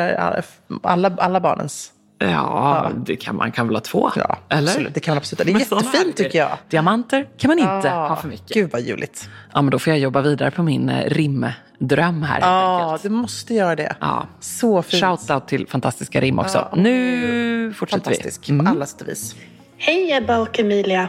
alla, 0.83 1.17
alla 1.19 1.41
barnens. 1.41 1.93
Ja, 2.19 2.91
det 3.07 3.17
kan 3.17 3.37
man 3.37 3.53
kan 3.53 3.67
väl 3.67 3.77
ha 3.77 3.81
två? 3.81 4.11
Ja, 4.17 4.39
Eller? 4.49 4.69
absolut. 4.71 4.95
Det 4.95 5.01
kan 5.01 5.13
man 5.13 5.19
absolut. 5.19 5.39
Det 5.47 5.51
är 5.51 5.53
Men 5.53 5.61
jättefint, 5.61 6.17
tycker 6.17 6.39
jag. 6.39 6.51
Diamanter 6.69 7.29
kan 7.39 7.49
man 7.49 7.59
inte 7.59 7.89
Ja, 7.89 8.09
ha 8.09 8.17
för 8.17 8.29
mycket. 8.29 8.55
Gud 8.55 8.71
vad 8.73 8.83
juligt. 8.83 9.29
Ja, 9.55 9.63
men 9.63 9.71
då 9.71 9.79
får 9.79 9.91
jag 9.91 10.01
jobba 10.01 10.21
vidare 10.21 10.51
på 10.51 10.63
min 10.63 10.89
eh, 10.89 11.11
rimdröm 11.11 12.23
här 12.23 12.41
Ja, 12.41 12.85
enkelt. 12.85 13.03
du 13.03 13.09
måste 13.09 13.55
göra 13.55 13.77
det. 13.77 13.97
Ja. 14.01 14.27
Så 14.41 14.83
fint. 14.83 15.03
Shout-out 15.03 15.47
till 15.47 15.67
fantastiska 15.69 16.21
rim 16.21 16.39
också. 16.39 16.69
nu 16.77 17.73
fortsätter 17.77 18.05
Fantastisk, 18.05 18.51
vi. 18.51 18.59
på 18.59 18.69
alla 18.71 18.87
sätt 18.87 19.01
och 19.01 19.09
vis. 19.09 19.35
Hej 19.77 20.13
Ebba 20.13 20.39
och 20.39 20.59
Emilia. 20.61 21.09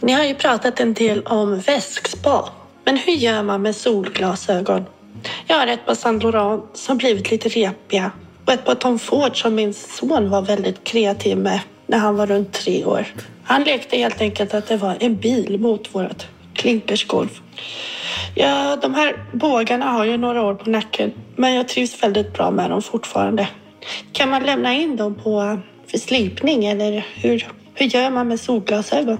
Ni 0.00 0.12
har 0.12 0.24
ju 0.24 0.34
pratat 0.34 0.80
en 0.80 0.94
del 0.94 1.22
om 1.22 1.60
väskspa. 1.60 2.48
Men 2.84 2.96
hur 2.96 3.12
gör 3.12 3.42
man 3.42 3.62
med 3.62 3.76
solglasögon? 3.76 4.84
Jag 5.46 5.56
har 5.58 5.66
ett 5.66 5.86
par 5.86 5.94
Saint 5.94 6.22
Laurent 6.22 6.64
som 6.74 6.98
blivit 6.98 7.30
lite 7.30 7.48
repiga 7.48 8.10
jobbet 8.50 8.64
på 8.64 8.74
Tom 8.74 8.98
Ford 8.98 9.42
som 9.42 9.54
min 9.54 9.74
son 9.74 10.30
var 10.30 10.42
väldigt 10.42 10.84
kreativ 10.84 11.38
med 11.38 11.60
när 11.86 11.98
han 11.98 12.16
var 12.16 12.26
runt 12.26 12.52
tre 12.52 12.84
år. 12.84 13.06
Han 13.44 13.62
lekte 13.64 13.96
helt 13.96 14.20
enkelt 14.20 14.54
att 14.54 14.66
det 14.66 14.76
var 14.76 14.96
en 15.00 15.16
bil 15.16 15.58
mot 15.58 15.94
vårt 15.94 16.26
klinkersgolv. 16.54 17.28
Ja, 18.34 18.76
de 18.82 18.94
här 18.94 19.24
bågarna 19.32 19.86
har 19.86 20.04
ju 20.04 20.16
några 20.16 20.42
år 20.42 20.54
på 20.54 20.70
nacken, 20.70 21.12
men 21.36 21.54
jag 21.54 21.68
trivs 21.68 22.02
väldigt 22.02 22.32
bra 22.32 22.50
med 22.50 22.70
dem 22.70 22.82
fortfarande. 22.82 23.48
Kan 24.12 24.30
man 24.30 24.42
lämna 24.42 24.74
in 24.74 24.96
dem 24.96 25.14
på 25.14 25.58
för 25.86 25.98
slipning 25.98 26.64
eller 26.64 27.06
hur, 27.14 27.48
hur 27.74 27.86
gör 27.86 28.10
man 28.10 28.28
med 28.28 28.40
solglasögon? 28.40 29.18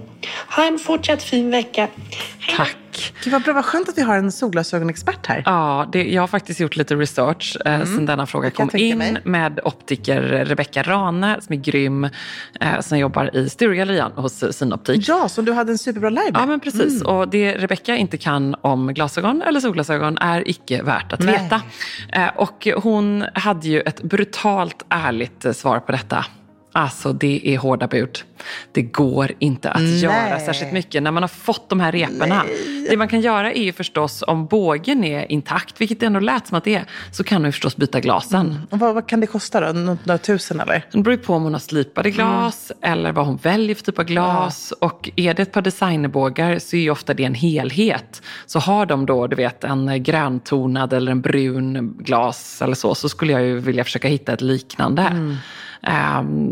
Ha 0.56 0.66
en 0.66 0.78
fortsatt 0.78 1.22
fin 1.22 1.50
vecka. 1.50 1.88
Hej. 2.40 2.56
Tack. 2.56 2.79
Gud 3.24 3.32
vad 3.32 3.42
bra, 3.42 3.52
vad 3.52 3.64
skönt 3.64 3.88
att 3.88 3.98
vi 3.98 4.02
har 4.02 4.16
en 4.16 4.32
solglasögonexpert 4.32 5.26
här. 5.26 5.42
Ja, 5.46 5.88
det, 5.92 6.04
jag 6.10 6.22
har 6.22 6.26
faktiskt 6.26 6.60
gjort 6.60 6.76
lite 6.76 6.94
research 6.94 7.56
eh, 7.66 7.84
sen 7.84 8.06
denna 8.06 8.26
fråga 8.26 8.50
Mm. 8.50 8.68
kom 8.68 8.80
in 8.80 8.98
mig. 8.98 9.16
med 9.24 9.60
optiker 9.64 10.20
Rebecca 10.22 10.82
Rane 10.82 11.38
som 11.40 11.52
är 11.52 11.58
grym, 11.58 12.04
eh, 12.60 12.80
som 12.80 12.98
jobbar 12.98 13.36
i 13.36 13.48
Sturegallerian 13.50 14.12
hos 14.12 14.44
Synoptik. 14.56 15.08
Ja, 15.08 15.28
som 15.28 15.44
du 15.44 15.52
hade 15.52 15.72
en 15.72 15.78
superbra 15.78 16.10
live 16.10 16.32
med. 16.32 16.40
Ja, 16.42 16.46
men 16.46 16.60
precis. 16.60 17.02
Och 17.02 17.28
det 17.28 17.54
Rebecca 17.58 17.96
inte 17.96 18.16
kan 18.16 18.56
om 18.60 18.94
glasögon 18.94 19.42
eller 19.42 19.60
solglasögon 19.60 20.18
är 20.18 20.48
icke 20.48 20.82
värt 20.82 21.12
att 21.12 21.20
Nej. 21.20 21.32
veta. 21.42 21.62
Eh, 22.12 22.28
och 22.36 22.68
hon 22.76 23.24
hade 23.34 23.68
ju 23.68 23.80
ett 23.80 24.02
brutalt 24.02 24.84
ärligt 24.88 25.44
eh, 25.44 25.52
svar 25.52 25.78
på 25.80 25.92
detta. 25.92 26.24
Alltså 26.72 27.12
det 27.12 27.40
är 27.54 27.58
hårda 27.58 27.86
bud. 27.86 28.18
Det 28.72 28.82
går 28.82 29.32
inte 29.38 29.70
att 29.70 29.82
göra 29.82 30.38
särskilt 30.38 30.72
mycket 30.72 31.02
när 31.02 31.10
man 31.10 31.22
har 31.22 31.28
fått 31.28 31.68
de 31.68 31.80
här 31.80 31.92
reporna. 31.92 32.42
Det 32.90 32.96
man 32.96 33.08
kan 33.08 33.20
göra 33.20 33.52
är 33.52 33.62
ju 33.62 33.72
förstås 33.72 34.24
om 34.26 34.46
bågen 34.46 35.04
är 35.04 35.32
intakt, 35.32 35.80
vilket 35.80 36.00
det 36.00 36.06
ändå 36.06 36.20
lät 36.20 36.46
som 36.46 36.58
att 36.58 36.64
det 36.64 36.74
är, 36.74 36.84
så 37.12 37.24
kan 37.24 37.42
man 37.42 37.52
förstås 37.52 37.76
byta 37.76 38.00
glasen. 38.00 38.58
Och 38.70 38.78
vad, 38.78 38.94
vad 38.94 39.06
kan 39.08 39.20
det 39.20 39.26
kosta 39.26 39.60
då? 39.60 39.72
Nå- 39.80 39.96
Några 40.04 40.18
tusen 40.18 40.60
eller? 40.60 40.84
Det 40.92 40.98
beror 41.02 41.16
ju 41.16 41.22
på 41.22 41.34
om 41.34 41.42
hon 41.42 41.52
har 41.52 41.60
slipade 41.60 42.10
glas 42.10 42.72
eller 42.82 43.12
vad 43.12 43.26
hon 43.26 43.36
väljer 43.36 43.74
för 43.74 43.84
typ 43.84 43.98
av 43.98 44.04
glas. 44.04 44.72
Och 44.80 45.10
är 45.16 45.34
det 45.34 45.42
ett 45.42 45.52
par 45.52 45.62
designerbågar 45.62 46.58
så 46.58 46.76
är 46.76 46.80
ju 46.80 46.90
ofta 46.90 47.14
det 47.14 47.24
en 47.24 47.34
helhet. 47.34 48.22
Så 48.46 48.58
har 48.58 48.86
de 48.86 49.06
då 49.06 49.26
du 49.26 49.36
vet, 49.36 49.64
en 49.64 50.02
gröntonad 50.02 50.92
eller 50.92 51.12
en 51.12 51.20
brun 51.20 51.96
glas 51.98 52.62
eller 52.62 52.74
så, 52.74 52.94
så 52.94 53.08
skulle 53.08 53.32
jag 53.32 53.42
ju 53.42 53.58
vilja 53.58 53.84
försöka 53.84 54.08
hitta 54.08 54.32
ett 54.32 54.40
liknande. 54.40 55.02
Ehm, 55.02 55.36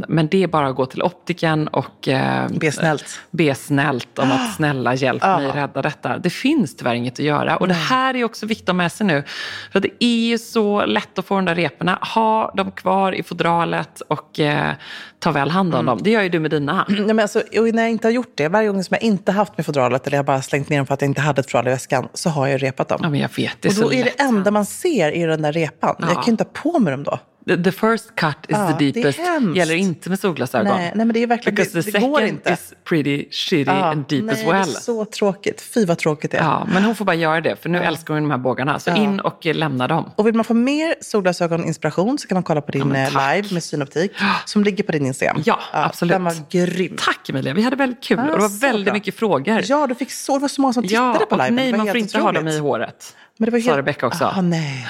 men 0.09 0.29
det 0.31 0.43
är 0.43 0.47
bara 0.47 0.69
att 0.69 0.77
gå 0.77 0.87
till 0.87 1.03
optiken 1.03 1.69
och 1.69 2.09
ehm, 2.09 2.59
Be 2.59 2.73
snällt. 2.73 3.21
be 3.31 3.55
snällt 3.55 4.19
om 4.19 4.33
att 4.33 4.55
snälla 4.55 4.95
hjälp 4.95 5.23
mig 5.23 5.51
rädda 5.51 5.83
detta. 5.83 6.19
Det 6.19 6.31
finns 6.31 6.77
tyvärr 6.77 6.95
inget 6.95 7.13
att 7.13 7.19
göra. 7.19 7.57
Och 7.57 7.69
det 7.69 7.75
här 7.75 8.17
är 8.17 8.25
också 8.25 8.47
viktigt 8.47 8.69
att 8.69 8.73
ha 8.73 8.77
med 8.77 8.93
sig 8.93 9.07
nu. 9.07 9.25
För 9.73 9.81
det 9.81 10.05
är 10.05 10.29
ju 10.29 10.39
så 10.39 10.87
lätt 10.87 11.19
att 11.19 11.27
få 11.27 11.35
de 11.35 11.45
där 11.45 11.55
reporna. 11.55 11.99
Ha 12.15 12.53
dem 12.57 12.71
kvar 12.71 13.13
i 13.13 13.23
fodralet 13.23 14.01
och 14.01 14.41
eh, 14.41 14.73
ta 15.19 15.31
väl 15.31 15.51
hand 15.51 15.75
om 15.75 15.87
dem. 15.87 15.99
Det 16.03 16.11
gör 16.11 16.23
ju 16.23 16.29
du 16.29 16.39
med 16.41 16.51
dina. 16.51 16.87
Nej, 16.89 17.01
men 17.01 17.21
alltså, 17.21 17.43
när 17.53 17.83
jag 17.83 17.91
inte 17.91 18.07
har 18.07 18.13
gjort 18.13 18.33
det, 18.35 18.49
varje 18.49 18.69
gång 18.69 18.85
som 18.85 18.95
jag 18.95 19.03
inte 19.03 19.33
haft 19.33 19.57
med 19.57 19.67
fodralet 19.67 20.07
eller 20.07 20.17
jag 20.17 20.25
bara 20.25 20.43
slängt 20.43 20.69
ner 20.69 20.77
dem 20.77 20.87
för 20.87 20.95
att 20.95 21.01
jag 21.03 21.09
inte 21.11 21.21
hade 21.21 21.41
ett 21.41 21.51
fodral 21.51 21.67
i 21.67 21.71
väskan, 21.71 22.09
så 22.15 22.31
har 22.31 22.47
jag 22.47 22.63
repat 22.63 22.89
dem. 22.89 23.01
Ja, 23.03 23.11
men 23.11 23.21
jag 23.21 23.31
vet, 23.37 23.63
det 23.63 23.69
är 23.69 23.71
och 23.71 23.75
så 23.77 23.83
då 23.83 23.93
är 23.93 24.05
lätt. 24.05 24.19
det 24.19 24.23
enda 24.25 24.51
man 24.51 24.67
ser 24.67 25.13
i 25.13 25.23
den 25.25 25.43
där 25.43 25.53
repan. 25.53 25.97
Jag 25.99 26.09
kan 26.09 26.25
ju 26.25 26.31
inte 26.31 26.45
ha 26.45 26.73
på 26.73 26.79
mig 26.79 26.91
dem 26.91 27.05
då. 27.05 27.19
The, 27.49 27.63
the 27.63 27.73
first 27.73 28.15
cut 28.17 28.37
is 28.49 28.57
Ja, 28.57 28.67
the 28.79 28.85
det 28.85 28.93
deepest. 28.93 29.19
hemskt. 29.19 29.57
Gäller 29.57 29.75
inte 29.75 30.09
med 30.11 30.19
solglasögon. 30.21 30.77
Nej, 30.77 30.93
nej, 30.95 31.07
men 31.07 31.15
det 31.15 31.23
är 31.23 31.27
verkligen- 31.27 31.55
Because 31.55 31.77
det- 31.79 31.83
the 31.83 31.91
det 31.91 31.99
går 32.07 32.23
inte. 32.23 32.53
is 32.53 32.75
pretty 32.85 33.25
shitty 33.31 33.71
and 33.71 34.05
deep 34.09 34.25
nej, 34.25 34.35
as 34.35 34.41
well. 34.41 34.49
Det 34.51 34.57
är 34.79 34.81
så 34.81 35.05
tråkigt. 35.05 35.61
Fy 35.61 35.85
vad 35.85 35.99
tråkigt 35.99 36.31
det 36.31 36.39
är. 36.39 36.43
Ja, 36.43 36.67
men 36.73 36.85
hon 36.85 36.95
får 36.95 37.05
bara 37.05 37.17
göra 37.17 37.41
det, 37.41 37.57
för 37.63 37.69
nu 37.69 37.79
älskar 37.79 38.15
hon 38.15 38.23
de 38.23 38.31
här 38.31 38.39
bågarna. 38.39 38.79
Så 38.79 38.95
in 38.97 39.21
och 39.21 39.47
eh, 39.47 39.55
lämna 39.55 39.89
dem. 39.89 40.11
Och 40.17 40.27
vill 40.27 40.35
man 40.35 40.45
få 40.45 40.55
mer 40.55 40.95
solglasögoninspiration 41.01 42.19
så 42.19 42.29
kan 42.29 42.37
man 42.37 42.43
kolla 42.43 42.61
på 42.61 42.73
din 42.73 42.93
eh, 42.97 43.09
live 43.11 43.55
med 43.55 43.63
synoptik 43.63 44.13
som 44.45 44.65
ligger 44.65 44.85
på 44.85 44.93
din 44.93 45.07
Instagram. 45.07 45.43
Ja, 45.45 45.59
absolut. 45.73 46.13
Den 46.13 46.25
var 46.25 46.35
grym. 46.51 46.97
Tack 46.99 47.29
Emilia, 47.29 47.55
vi 47.55 47.63
hade 47.63 47.77
väldigt 47.77 48.03
kul. 48.05 48.19
och 48.19 48.27
det 48.27 48.33
var 48.43 48.61
väldigt 48.61 48.85
bra. 48.85 48.95
mycket 48.95 49.15
frågor. 49.15 49.61
Ja, 49.65 49.87
du 49.87 49.95
fick 49.95 50.13
så, 50.13 50.33
det 50.35 50.39
var 50.41 50.49
så 50.49 50.61
många 50.61 50.73
som 50.73 50.83
tittade 50.83 51.19
Ja, 51.21 51.27
på 51.27 51.35
och 51.37 51.39
liven. 51.43 51.55
nej, 51.55 51.71
Det 51.73 51.79
man 51.79 51.87
får 51.87 51.97
inte 51.97 52.19
ha 52.19 52.33
dem 52.33 52.49
i 52.49 52.59
håret. 52.59 53.15
Men 53.41 53.47
det 53.47 53.51
var 53.53 53.61
Sa 53.61 53.67
helt... 53.67 53.79
Rebecca 53.79 54.07
också. 54.07 54.25
Ah, 54.25 54.41
nej. 54.41 54.87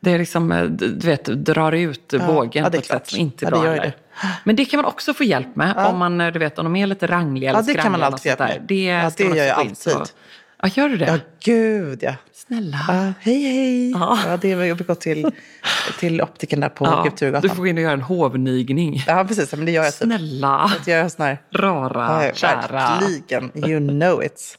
Det 0.00 0.10
är 0.10 0.18
liksom, 0.18 0.52
eh, 0.52 0.64
du 0.64 1.06
vet, 1.06 1.24
drar 1.24 1.72
ut 1.72 2.14
bågen 2.26 2.64
ja, 2.64 2.70
det 2.70 2.76
på 2.76 2.76
ett 2.80 2.86
klart. 2.86 3.00
sätt 3.06 3.10
som 3.10 3.20
inte 3.20 3.44
Ja, 3.44 3.50
det 3.60 3.68
det. 3.76 3.92
Men 4.44 4.56
det 4.56 4.64
kan 4.64 4.78
man 4.78 4.84
också 4.84 5.14
få 5.14 5.24
hjälp 5.24 5.56
med 5.56 5.76
om 5.76 5.98
man, 5.98 6.20
eh, 6.20 6.32
du 6.32 6.38
vet, 6.38 6.58
om 6.58 6.64
de 6.64 6.76
är 6.76 6.86
lite 6.86 7.06
rangliga 7.06 7.50
eller 7.50 7.60
Ja, 7.60 7.66
det 7.66 7.74
kan 7.74 7.92
man 7.92 8.02
alltid 8.02 8.26
hjälpa 8.26 8.44
med. 8.46 8.70
Ja, 8.70 9.10
ska 9.10 9.24
det 9.28 9.36
gör 9.36 9.44
jag 9.44 9.58
alltid. 9.58 9.94
Ja, 10.62 10.68
gör 10.74 10.88
du 10.88 10.96
det? 10.96 11.06
Ja, 11.06 11.18
gud 11.44 11.98
ja. 12.02 12.14
Snälla. 12.34 12.78
Ah, 12.88 13.12
hej, 13.20 13.42
hej. 13.42 13.90
Ja. 13.90 14.18
Ja. 14.26 14.36
det 14.36 14.48
jag 14.48 14.76
brukar 14.76 14.94
gå 14.94 15.00
till, 15.00 15.30
till 15.98 16.22
optiken 16.22 16.60
där 16.60 16.68
på 16.68 16.84
Ja, 16.84 17.00
du 17.04 17.10
Kulturgatan. 17.10 17.50
får 17.50 17.56
gå 17.56 17.66
in 17.66 17.76
och 17.76 17.82
göra 17.82 17.92
en 17.92 18.02
hovnigning. 18.02 19.04
Ja, 19.06 19.24
precis. 19.28 19.52
Men 19.52 19.64
det 19.64 19.72
gör 19.72 19.84
jag 19.84 19.92
typ. 19.98 20.02
Snälla, 20.02 20.72
Jag 20.86 20.98
gör 21.02 21.08
sån 21.08 21.26
här... 21.26 21.38
rara, 21.54 22.26
Ja, 22.26 22.32
kära. 22.34 22.98
verkligen. 23.00 23.50
You 23.70 23.88
know 23.88 24.24
it. 24.24 24.58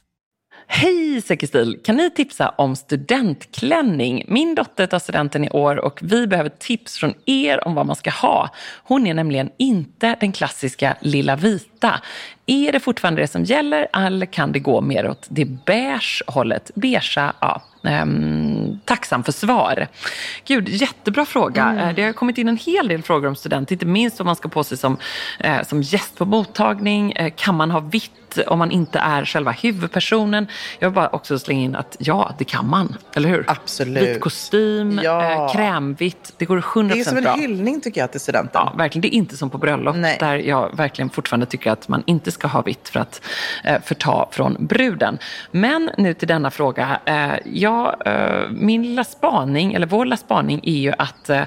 Hej 0.67 1.21
Säkerstil! 1.21 1.79
Kan 1.83 1.97
ni 1.97 2.09
tipsa 2.09 2.49
om 2.49 2.75
studentklänning? 2.75 4.23
Min 4.27 4.55
dotter 4.55 4.87
tar 4.87 4.99
studenten 4.99 5.43
i 5.45 5.49
år 5.49 5.75
och 5.75 5.99
vi 6.01 6.27
behöver 6.27 6.49
tips 6.49 6.97
från 6.97 7.13
er 7.25 7.67
om 7.67 7.75
vad 7.75 7.85
man 7.85 7.95
ska 7.95 8.09
ha. 8.09 8.49
Hon 8.83 9.07
är 9.07 9.13
nämligen 9.13 9.49
inte 9.57 10.15
den 10.19 10.31
klassiska 10.31 10.97
lilla 10.99 11.35
vita. 11.35 12.01
Är 12.45 12.71
det 12.71 12.79
fortfarande 12.79 13.21
det 13.21 13.27
som 13.27 13.43
gäller 13.43 13.87
eller 13.93 14.25
kan 14.25 14.51
det 14.51 14.59
gå 14.59 14.81
mer 14.81 15.09
åt 15.09 15.27
det 15.29 15.45
beige 15.45 16.23
hållet? 16.27 16.71
Beigea, 16.75 17.33
ja. 17.39 17.61
Ehm, 17.83 18.79
tacksam 18.85 19.23
för 19.23 19.31
svar. 19.31 19.87
Gud, 20.45 20.69
jättebra 20.69 21.25
fråga. 21.25 21.75
Eh, 21.89 21.95
Det 21.95 22.03
har 22.03 22.13
kommit 22.13 22.37
in 22.37 22.47
en 22.47 22.57
hel 22.57 22.87
del 22.87 23.01
frågor 23.03 23.27
om 23.27 23.35
student, 23.35 23.71
inte 23.71 23.85
minst 23.85 24.19
vad 24.19 24.25
man 24.25 24.35
ska 24.35 24.49
på 24.49 24.63
sig 24.63 24.77
som, 24.77 24.97
eh, 25.39 25.63
som 25.63 25.81
gäst 25.81 26.17
på 26.17 26.25
mottagning. 26.25 27.11
Eh, 27.11 27.33
kan 27.35 27.55
man 27.55 27.71
ha 27.71 27.79
vitt 27.79 28.11
om 28.47 28.59
man 28.59 28.71
inte 28.71 28.99
är 28.99 29.25
själva 29.25 29.51
huvudpersonen? 29.51 30.47
Jag 30.79 30.89
vill 30.89 30.95
bara 30.95 31.09
också 31.09 31.39
slänga 31.39 31.61
in 31.61 31.75
att 31.75 31.95
ja, 31.99 32.35
det 32.37 32.43
kan 32.43 32.69
man. 32.69 32.97
Eller 33.15 33.29
hur? 33.29 33.43
Absolut. 33.47 34.03
Vit 34.09 34.21
kostym, 34.21 34.99
Ja. 35.03 35.31
eh, 35.31 35.53
krämvitt. 35.53 36.33
Det 36.37 36.45
går 36.45 36.57
100% 36.61 36.93
Det 36.95 36.99
är 36.99 37.03
som 37.03 37.17
en 37.17 37.23
bra. 37.23 37.33
hyllning 37.35 37.81
tycker 37.81 38.01
jag 38.01 38.11
till 38.11 38.21
studenten. 38.21 38.61
Ja, 38.65 38.73
verkligen. 38.77 39.01
Det 39.01 39.15
är 39.15 39.17
inte 39.17 39.37
som 39.37 39.49
på 39.49 39.57
bröllop 39.57 39.95
Nej. 39.95 40.17
där 40.19 40.35
jag 40.35 40.75
verkligen 40.77 41.09
fortfarande 41.09 41.45
tycker 41.45 41.71
att 41.71 41.87
man 41.87 42.03
inte 42.05 42.31
ska 42.31 42.47
ha 42.47 42.61
vitt 42.61 42.89
för 42.89 42.99
att 42.99 43.21
eh, 43.63 43.81
förta 43.83 44.27
från 44.31 44.57
bruden. 44.59 45.17
Men 45.51 45.91
nu 45.97 46.13
till 46.13 46.27
denna 46.27 46.51
fråga. 46.51 46.99
Eh, 47.05 47.31
ja, 47.45 47.70
jag, 47.71 47.95
eh, 48.05 48.49
min 48.51 48.83
lilla 48.83 49.03
spaning, 49.03 49.73
eller 49.73 49.87
vår 49.87 50.05
lilla 50.05 50.17
spaning 50.17 50.59
är 50.63 50.77
ju 50.77 50.93
att 50.97 51.29
eh, 51.29 51.43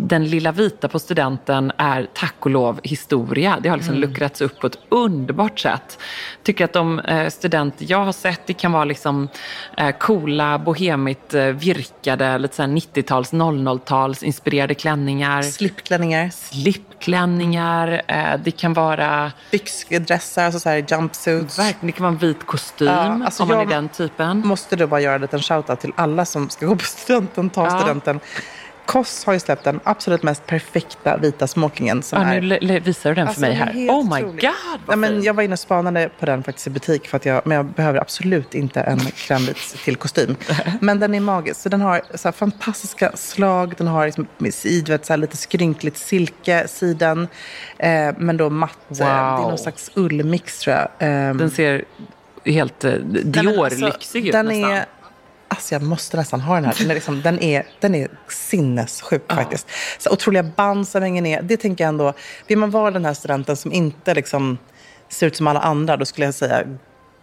den 0.00 0.24
lilla 0.28 0.52
vita 0.52 0.88
på 0.88 0.98
studenten 0.98 1.72
är 1.76 2.08
tack 2.14 2.34
och 2.38 2.50
lov 2.50 2.80
historia. 2.82 3.58
Det 3.62 3.68
har 3.68 3.76
liksom 3.76 3.94
luckrats 3.94 4.40
upp 4.40 4.60
på 4.60 4.66
ett 4.66 4.78
underbart 4.88 5.58
sätt. 5.60 5.98
Tycker 6.42 6.64
att 6.64 6.72
de 6.72 6.98
eh, 6.98 7.28
studenter 7.28 7.86
jag 7.88 8.04
har 8.04 8.12
sett, 8.12 8.40
det 8.46 8.52
kan 8.52 8.72
vara 8.72 8.84
liksom 8.84 9.28
eh, 9.76 9.90
coola, 9.90 10.58
bohemigt 10.58 11.34
eh, 11.34 11.44
virkade, 11.44 12.38
lite 12.38 12.54
så 12.56 12.62
här 12.62 12.68
90-tals, 12.68 13.32
00-tals 13.32 14.22
inspirerade 14.22 14.74
klänningar 14.74 15.42
Slipklänningar, 15.42 16.30
slipklänningar, 16.30 18.02
det 18.44 18.50
kan 18.50 18.74
vara 18.74 19.32
byxdressar, 19.50 20.44
alltså 20.44 20.60
så 20.60 20.68
här 20.68 20.84
jumpsuits. 20.88 21.58
verkligen, 21.58 21.86
det 21.86 21.92
kan 21.92 22.02
vara 22.02 22.12
en 22.12 22.18
vit 22.18 22.46
kostym 22.46 22.88
Ja, 22.88 23.20
alltså 23.24 23.42
om 23.42 23.48
man 23.48 23.58
är 23.58 23.66
den 23.66 23.88
typen. 23.88 24.42
Måste 24.46 24.76
du 24.76 24.86
bara 24.86 25.00
göra 25.00 25.14
en 25.14 25.20
liten 25.20 25.42
shoutout 25.42 25.80
till 25.80 25.92
alla 25.96 26.24
som 26.24 26.50
ska 26.50 26.66
gå 26.66 26.76
på 26.76 26.84
studenten, 26.84 27.50
ta 27.50 27.64
Ja. 27.64 27.78
studenten. 27.80 28.20
Koss 28.88 29.24
har 29.24 29.32
ju 29.32 29.40
släppt 29.40 29.64
den 29.64 29.80
absolut 29.84 30.22
mest 30.22 30.46
perfekta 30.46 31.16
vita 31.16 31.46
smokingen 31.46 32.02
som 32.02 32.22
Ja, 32.22 32.40
nu 32.40 32.54
är... 32.54 32.80
visar 32.80 33.10
du 33.10 33.14
den 33.14 33.26
Alltså, 33.28 33.40
för 33.40 33.48
mig 33.48 33.58
den 33.58 33.68
är 33.68 33.72
här. 33.88 33.98
Oh 34.00 34.04
my 34.14 34.24
otrolig. 34.24 34.40
god, 34.40 34.80
Nej, 34.88 34.96
men 34.96 35.22
jag 35.22 35.34
var 35.34 35.42
inne 35.42 35.52
och 35.52 35.58
spanade 35.58 36.10
på 36.20 36.26
den 36.26 36.42
faktiskt 36.42 36.66
i 36.66 36.70
butik, 36.70 37.08
för 37.08 37.16
att 37.16 37.24
jag, 37.26 37.42
men 37.44 37.56
jag 37.56 37.66
behöver 37.66 38.00
absolut 38.00 38.54
inte 38.54 38.80
en 38.80 38.98
krämvit 39.00 39.56
till 39.84 39.96
kostym. 39.96 40.36
Men 40.80 41.00
den 41.00 41.14
är 41.14 41.20
magisk. 41.20 41.60
Så 41.60 41.68
den 41.68 41.80
har 41.80 42.02
så 42.14 42.32
fantastiska 42.32 43.12
slag, 43.16 43.74
den 43.78 43.86
har 43.86 44.06
liksom, 44.06 44.26
vet, 44.86 45.06
så 45.06 45.16
lite 45.16 45.36
skrynkligt 45.36 45.96
silke, 45.98 46.68
sidan, 46.68 47.28
eh, 47.78 48.14
men 48.18 48.36
då 48.36 48.50
matt. 48.50 48.78
eh, 48.90 48.96
Det 48.96 49.04
är 49.04 49.36
Wow. 49.36 49.48
någon 49.48 49.58
slags 49.58 49.90
ullmix 49.94 50.58
tror 50.58 50.76
jag. 50.76 51.08
Eh, 51.08 51.34
Den 51.34 51.50
ser 51.50 51.84
helt 52.44 52.84
eh, 52.84 52.92
Dior-lyxig 52.92 54.26
ut 54.26 54.32
den 54.32 54.46
nästan. 54.46 54.72
Är, 54.72 54.84
alltså 55.48 55.74
jag 55.74 55.82
måste 55.82 56.16
nästan 56.16 56.40
ha 56.40 56.54
den 56.54 56.64
här. 56.64 56.74
Den 56.78 56.90
är, 56.90 56.94
liksom, 56.94 57.22
den 57.22 57.42
är, 57.42 57.66
den 57.80 57.94
är 57.94 58.08
sinnessjuk 58.28 59.32
faktiskt. 59.32 59.66
Så 59.98 60.10
otroliga 60.10 60.42
band 60.42 60.88
som 60.88 61.02
hänger 61.02 61.22
ner. 61.22 61.42
Det 61.42 61.56
tänker 61.56 61.84
jag 61.84 61.88
ändå. 61.88 62.12
Vill 62.46 62.58
man 62.58 62.70
vara 62.70 62.90
den 62.90 63.04
här 63.04 63.14
studenten 63.14 63.56
som 63.56 63.72
inte 63.72 64.14
liksom 64.14 64.58
ser 65.08 65.26
ut 65.26 65.36
som 65.36 65.46
alla 65.46 65.60
andra, 65.60 65.96
då 65.96 66.04
skulle 66.04 66.24
jag 66.24 66.34
säga 66.34 66.64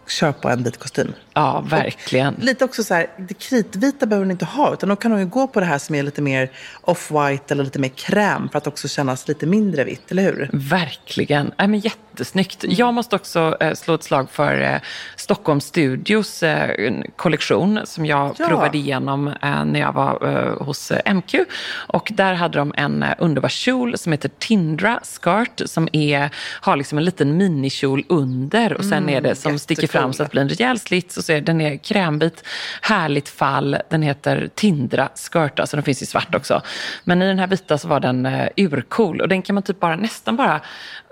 kör 0.08 0.32
på 0.32 0.48
en 0.48 0.62
vit 0.62 0.78
kostym. 0.78 1.12
Ja, 1.34 1.64
verkligen. 1.70 2.34
Lite 2.34 2.64
också 2.64 2.84
så 2.84 2.94
här, 2.94 3.06
det 3.18 3.34
kritvita 3.34 4.06
behöver 4.06 4.24
hon 4.24 4.30
inte 4.30 4.44
ha, 4.44 4.72
utan 4.72 4.88
då 4.88 4.96
kan 4.96 5.10
hon 5.10 5.20
ju 5.20 5.26
gå 5.26 5.46
på 5.46 5.60
det 5.60 5.66
här 5.66 5.78
som 5.78 5.94
är 5.94 6.02
lite 6.02 6.22
mer 6.22 6.50
off-white 6.82 7.52
eller 7.52 7.64
lite 7.64 7.78
mer 7.78 7.88
kräm 7.88 8.48
för 8.48 8.58
att 8.58 8.66
också 8.66 8.88
kännas 8.88 9.28
lite 9.28 9.46
mindre 9.46 9.84
vitt, 9.84 10.10
eller 10.10 10.22
hur? 10.22 10.50
Verkligen. 10.52 11.52
Nej, 11.58 11.68
men 11.68 11.80
jättesnyggt. 12.20 12.64
Jag 12.68 12.94
måste 12.94 13.16
också 13.16 13.56
eh, 13.60 13.74
slå 13.74 13.94
ett 13.94 14.02
slag 14.02 14.30
för 14.30 14.60
eh, 14.62 14.76
Stockholm 15.16 15.60
Studios 15.60 16.42
eh, 16.42 16.92
kollektion 17.16 17.80
som 17.84 18.06
jag 18.06 18.34
Ja. 18.38 18.46
provade 18.48 18.78
igenom 18.78 19.28
eh, 19.28 19.64
när 19.64 19.80
jag 19.80 19.92
var 19.92 20.28
eh, 20.28 20.64
hos 20.66 20.90
eh, 20.90 21.14
MQ. 21.14 21.34
Och 21.88 22.12
där 22.14 22.34
hade 22.34 22.58
de 22.58 22.74
en 22.76 23.02
eh, 23.02 23.14
underbar 23.18 23.48
kjol 23.48 23.98
som 23.98 24.12
heter 24.12 24.30
Tindra 24.38 25.00
Skirt 25.22 25.62
som 25.66 25.88
är, 25.92 26.30
har 26.60 26.76
liksom 26.76 26.98
en 26.98 27.04
liten 27.04 27.36
minikjol 27.36 28.04
under 28.08 28.72
och 28.72 28.84
sen 28.84 29.08
är 29.08 29.20
det 29.20 29.34
som 29.34 29.58
sticker 29.58 29.86
fram 29.86 30.12
så 30.12 30.22
att 30.22 30.28
det 30.30 30.32
blir 30.32 30.42
en 30.42 30.48
rejäl 30.48 30.78
slits 30.78 31.16
och 31.16 31.24
så 31.24 31.32
är 31.32 31.40
den 31.40 31.60
är 31.60 31.76
krämvit, 31.76 32.44
härligt 32.82 33.28
fall. 33.28 33.76
Den 33.90 34.02
heter 34.02 34.48
Tindra 34.54 35.08
Skirt, 35.32 35.58
alltså 35.60 35.76
den 35.76 35.84
finns 35.84 36.02
i 36.02 36.06
svart 36.06 36.34
också. 36.34 36.62
Men 37.04 37.22
i 37.22 37.26
den 37.26 37.38
här 37.38 37.46
vita 37.46 37.78
så 37.78 37.88
var 37.88 38.00
den 38.00 38.28
urcool 38.56 39.20
och 39.20 39.28
den 39.28 39.42
kan 39.42 39.54
man 39.54 39.62
typ 39.62 39.80
bara 39.80 39.96
nästan 39.96 40.36
bara 40.36 40.60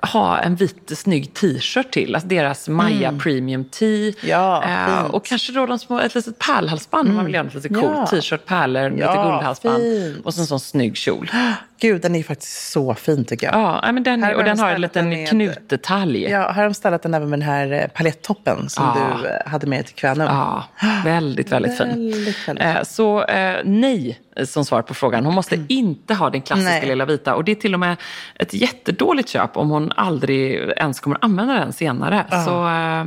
ha 0.05 0.39
en 0.39 0.57
vit 0.57 0.99
snygg 0.99 1.35
t-shirt 1.35 1.91
till. 1.91 2.15
Alltså 2.15 2.29
deras 2.29 2.69
Maja 2.69 3.13
Premium 3.23 3.65
Tee. 3.65 4.03
Mm. 4.09 4.15
Ja. 4.23 4.63
Mm. 4.63 5.07
och 5.11 5.25
kanske 5.25 5.53
då 5.53 5.67
de 5.67 5.79
små, 5.79 6.01
ett 6.01 6.15
litet 6.15 6.39
pärlhalsband 6.39 7.09
om 7.09 7.15
man 7.15 7.25
vill 7.25 7.35
göra 7.35 7.45
något 7.45 7.55
lite 7.55 7.69
coolt. 7.69 7.85
Ja. 7.95 8.07
T-shirt, 8.07 8.47
pärlor, 8.47 8.91
lite 8.91 9.03
Ja, 9.03 9.13
guldhalsband. 9.23 9.83
fint. 9.83 10.27
Och 10.27 10.35
så 10.35 10.41
en 10.41 10.47
sån 10.47 10.61
snygg 10.61 10.97
kjol. 10.97 11.31
Gud, 11.81 12.03
den 12.03 12.15
är 12.15 12.23
faktiskt 12.23 12.73
så 12.73 12.95
fin 12.95 13.25
tycker 13.25 13.47
jag. 13.47 13.55
Ja, 13.83 13.93
men 13.93 14.03
den, 14.03 14.25
är, 14.25 14.35
och 14.35 14.45
den 14.45 14.59
har 14.59 14.71
en 14.71 14.81
liten 14.81 15.09
med- 15.09 15.29
knutdetalj. 15.29 16.23
Ja, 16.31 16.39
här 16.39 16.53
har 16.53 16.65
de 16.65 16.75
ställt 16.75 17.03
den 17.03 17.15
även 17.15 17.31
med 17.31 17.39
den 17.39 17.49
här 17.49 17.73
eh, 17.73 17.87
paletttoppen 17.89 18.69
som 18.69 18.85
Ja. 18.85 19.19
du 19.23 19.29
eh, 19.29 19.37
hade 19.47 19.67
med 19.67 19.79
dig 19.79 19.85
till 19.85 19.95
Kvänum. 19.95 20.27
Ja, 20.27 20.65
väldigt, 21.05 21.53
väldigt 21.53 21.79
fin. 21.79 21.89
Väldigt, 21.89 22.49
väldigt 22.49 22.89
Så 22.89 23.25
eh, 23.25 23.57
nej, 23.65 24.21
som 24.45 24.65
svar 24.65 24.83
på 24.83 24.95
frågan. 24.95 25.25
Hon 25.25 25.35
måste 25.35 25.59
inte 25.69 26.15
ha 26.15 26.31
den 26.31 26.41
klassiska 26.43 26.71
Mm. 26.71 26.81
Nej. 26.81 26.89
lilla 26.89 27.05
vita. 27.05 27.35
Och 27.35 27.45
det 27.45 27.53
är 27.53 27.57
till 27.57 27.75
och 27.75 27.81
med 27.81 27.97
ett 28.35 28.55
jättedåligt 28.55 29.29
köp 29.29 29.57
om 29.57 29.71
hon 29.71 29.93
aldrig 29.97 30.55
ens 30.77 31.01
kommer 31.01 31.19
använda 31.21 31.55
den 31.55 31.73
senare. 31.73 32.27
Så 32.45 32.67
eh, 32.67 33.01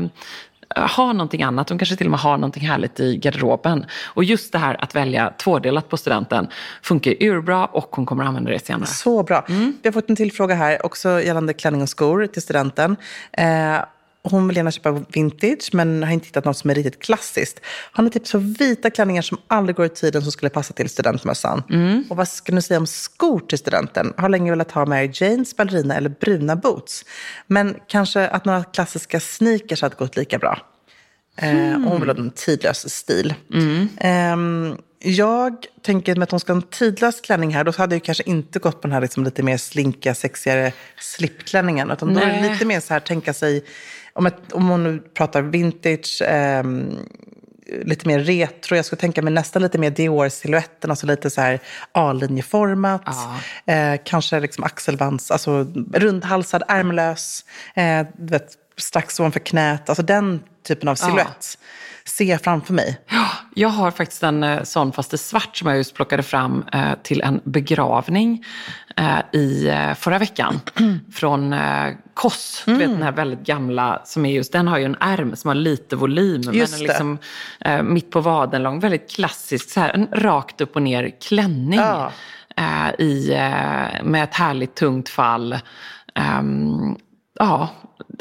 eh, 0.83 0.95
ha 0.97 1.13
någonting 1.13 1.43
annat. 1.43 1.67
De 1.67 1.77
kanske 1.77 1.95
till 1.95 2.07
och 2.07 2.11
med 2.11 2.19
har 2.19 2.37
någonting 2.37 2.67
härligt 2.67 2.99
i 2.99 3.17
garderoben. 3.17 3.85
Och 4.13 4.23
just 4.23 4.51
det 4.51 4.57
här 4.57 4.83
att 4.83 4.95
välja 4.95 5.33
tvådelat 5.37 5.89
på 5.89 5.97
studenten 5.97 6.47
funkar 6.81 7.13
urbra 7.19 7.65
och 7.65 7.95
hon 7.95 8.05
kommer 8.05 8.23
använda 8.23 8.51
det 8.51 8.65
senare. 8.65 8.85
Så 8.85 9.23
bra. 9.23 9.45
Vi 9.47 9.79
har 9.83 9.91
fått 9.91 10.09
en 10.09 10.15
till 10.15 10.31
fråga 10.31 10.55
här, 10.55 10.85
också 10.85 11.21
gällande 11.21 11.53
klänning 11.53 11.81
och 11.81 11.89
skor 11.89 12.27
till 12.27 12.41
studenten. 12.41 12.95
Eh, 13.31 13.77
hon 14.23 14.47
vill 14.47 14.57
gärna 14.57 14.71
köpa 14.71 15.03
vintage, 15.13 15.69
men 15.73 16.03
har 16.03 16.11
inte 16.11 16.25
hittat 16.25 16.45
något 16.45 16.57
som 16.57 16.69
är 16.69 16.75
riktigt 16.75 17.01
klassiskt. 17.01 17.59
Har 17.91 18.03
ni 18.03 18.09
tips 18.09 18.31
på 18.31 18.37
vita 18.37 18.89
klänningar 18.89 19.21
som 19.21 19.37
aldrig 19.47 19.75
går 19.75 19.85
i 19.85 19.89
tiden 19.89 20.21
som 20.21 20.31
skulle 20.31 20.49
passa 20.49 20.73
till 20.73 20.89
studentmössan? 20.89 21.63
Och 22.09 22.17
vad 22.17 22.27
ska 22.27 22.53
ni 22.53 22.61
säga 22.61 22.79
om 22.79 22.87
skor 22.87 23.39
till 23.39 23.57
studenten? 23.57 24.13
Har 24.17 24.29
länge 24.29 24.51
velat 24.51 24.71
ha 24.71 24.85
Mary 24.85 25.11
Janes, 25.13 25.55
ballerina 25.55 25.95
eller 25.95 26.09
bruna 26.09 26.55
boots. 26.55 27.05
Men 27.47 27.75
kanske 27.87 28.27
att 28.27 28.45
några 28.45 28.63
klassiska 28.63 29.19
sneakers 29.19 29.81
hade 29.81 29.95
gått 29.95 30.17
lika 30.17 30.37
bra. 30.37 30.59
Eh, 31.35 31.75
och 31.85 31.91
hon 31.91 31.99
vill 31.99 32.09
ha 32.09 32.17
en 32.17 32.31
tidlös 32.31 32.93
stil. 32.93 33.33
Ehm, 33.97 34.77
jag 34.99 35.65
tänker 35.81 36.15
med 36.15 36.23
att 36.23 36.31
hon 36.31 36.39
ska 36.39 36.53
ha 36.53 36.57
en 36.57 36.67
tidlös 36.67 37.21
klänning 37.21 37.53
här, 37.53 37.63
då 37.63 37.71
hade 37.77 37.95
jag 37.95 38.03
kanske 38.03 38.23
inte 38.23 38.59
gått 38.59 38.81
på 38.81 38.87
den 38.87 38.91
här 38.91 39.01
liksom 39.01 39.23
lite 39.23 39.43
mer 39.43 39.57
slinkiga, 39.57 40.15
sexigare 40.15 40.73
slipklänningen. 40.99 41.91
Utan 41.91 42.13
då 42.13 42.19
är 42.19 42.25
det 42.25 42.41
Nej. 42.41 42.51
lite 42.51 42.65
mer 42.65 42.79
så 42.79 42.93
här, 42.93 42.99
tänka 42.99 43.33
sig, 43.33 43.65
om, 44.13 44.25
ett, 44.25 44.51
om 44.51 44.69
hon 44.69 44.83
nu 44.83 44.99
pratar 44.99 45.41
vintage, 45.41 46.21
ehm, 46.25 46.95
lite 47.83 48.07
mer 48.07 48.19
retro. 48.19 48.75
Jag 48.75 48.85
skulle 48.85 48.99
tänka 48.99 49.21
mig 49.21 49.33
nästan 49.33 49.61
lite 49.61 49.77
mer 49.77 49.91
Dior-siluetten, 49.91 50.89
alltså 50.89 51.05
lite 51.05 51.29
så 51.29 51.41
här 51.41 51.59
A-linjeformat. 51.91 53.07
Eh, 53.65 53.95
kanske 54.03 54.39
liksom 54.39 54.63
axelbands, 54.63 55.31
alltså 55.31 55.67
rundhalsad, 55.93 56.63
ärmlös, 56.67 57.45
eh, 57.75 58.07
vet, 58.17 58.47
strax 58.77 59.19
ovanför 59.19 59.39
knät. 59.39 59.89
Alltså 59.89 60.03
den 60.03 60.43
typen 60.63 60.89
av 60.89 60.95
silhuett 60.95 61.57
ser 61.96 61.96
jag 62.31 62.41
framför 62.41 62.73
mig. 62.73 62.99
Ja, 63.09 63.27
jag 63.53 63.69
har 63.69 63.91
faktiskt 63.91 64.23
en 64.23 64.43
eh, 64.43 64.63
sån 64.63 64.93
fast 64.93 65.13
i 65.13 65.17
svart 65.17 65.57
som 65.57 65.67
jag 65.67 65.77
just 65.77 65.93
plockade 65.93 66.23
fram 66.23 66.65
eh, 66.73 66.93
till 67.03 67.21
en 67.21 67.41
begravning 67.43 68.45
eh, 68.95 69.39
i 69.39 69.67
eh, 69.67 69.93
förra 69.93 70.17
veckan. 70.19 70.59
Från 71.13 71.53
eh, 71.53 71.93
Koss, 72.13 72.63
du 72.65 72.75
vet 72.75 72.89
den 72.89 73.03
här 73.03 73.11
väldigt 73.11 73.45
gamla 73.45 74.01
som 74.05 74.25
är 74.25 74.31
just, 74.31 74.51
den 74.51 74.67
har 74.67 74.77
ju 74.77 74.85
en 74.85 74.97
ärm 74.99 75.35
som 75.35 75.47
har 75.47 75.55
lite 75.55 75.95
volym. 75.95 76.41
Just 76.53 76.73
men 76.73 76.87
liksom 76.87 77.17
eh, 77.59 77.83
mitt 77.83 78.11
på 78.11 78.21
vaden 78.21 78.63
lång, 78.63 78.79
väldigt 78.79 79.11
klassisk, 79.11 79.69
så 79.69 79.79
här, 79.79 79.89
en 79.89 80.07
rakt 80.11 80.61
upp 80.61 80.75
och 80.75 80.81
ner 80.81 81.11
klänning. 81.21 81.79
Ja. 81.79 82.11
Eh, 82.55 83.05
i, 83.05 83.29
med 84.03 84.23
ett 84.23 84.35
härligt 84.35 84.75
tungt 84.75 85.09
fall. 85.09 85.59
Ehm, 86.15 86.95
ja, 87.39 87.69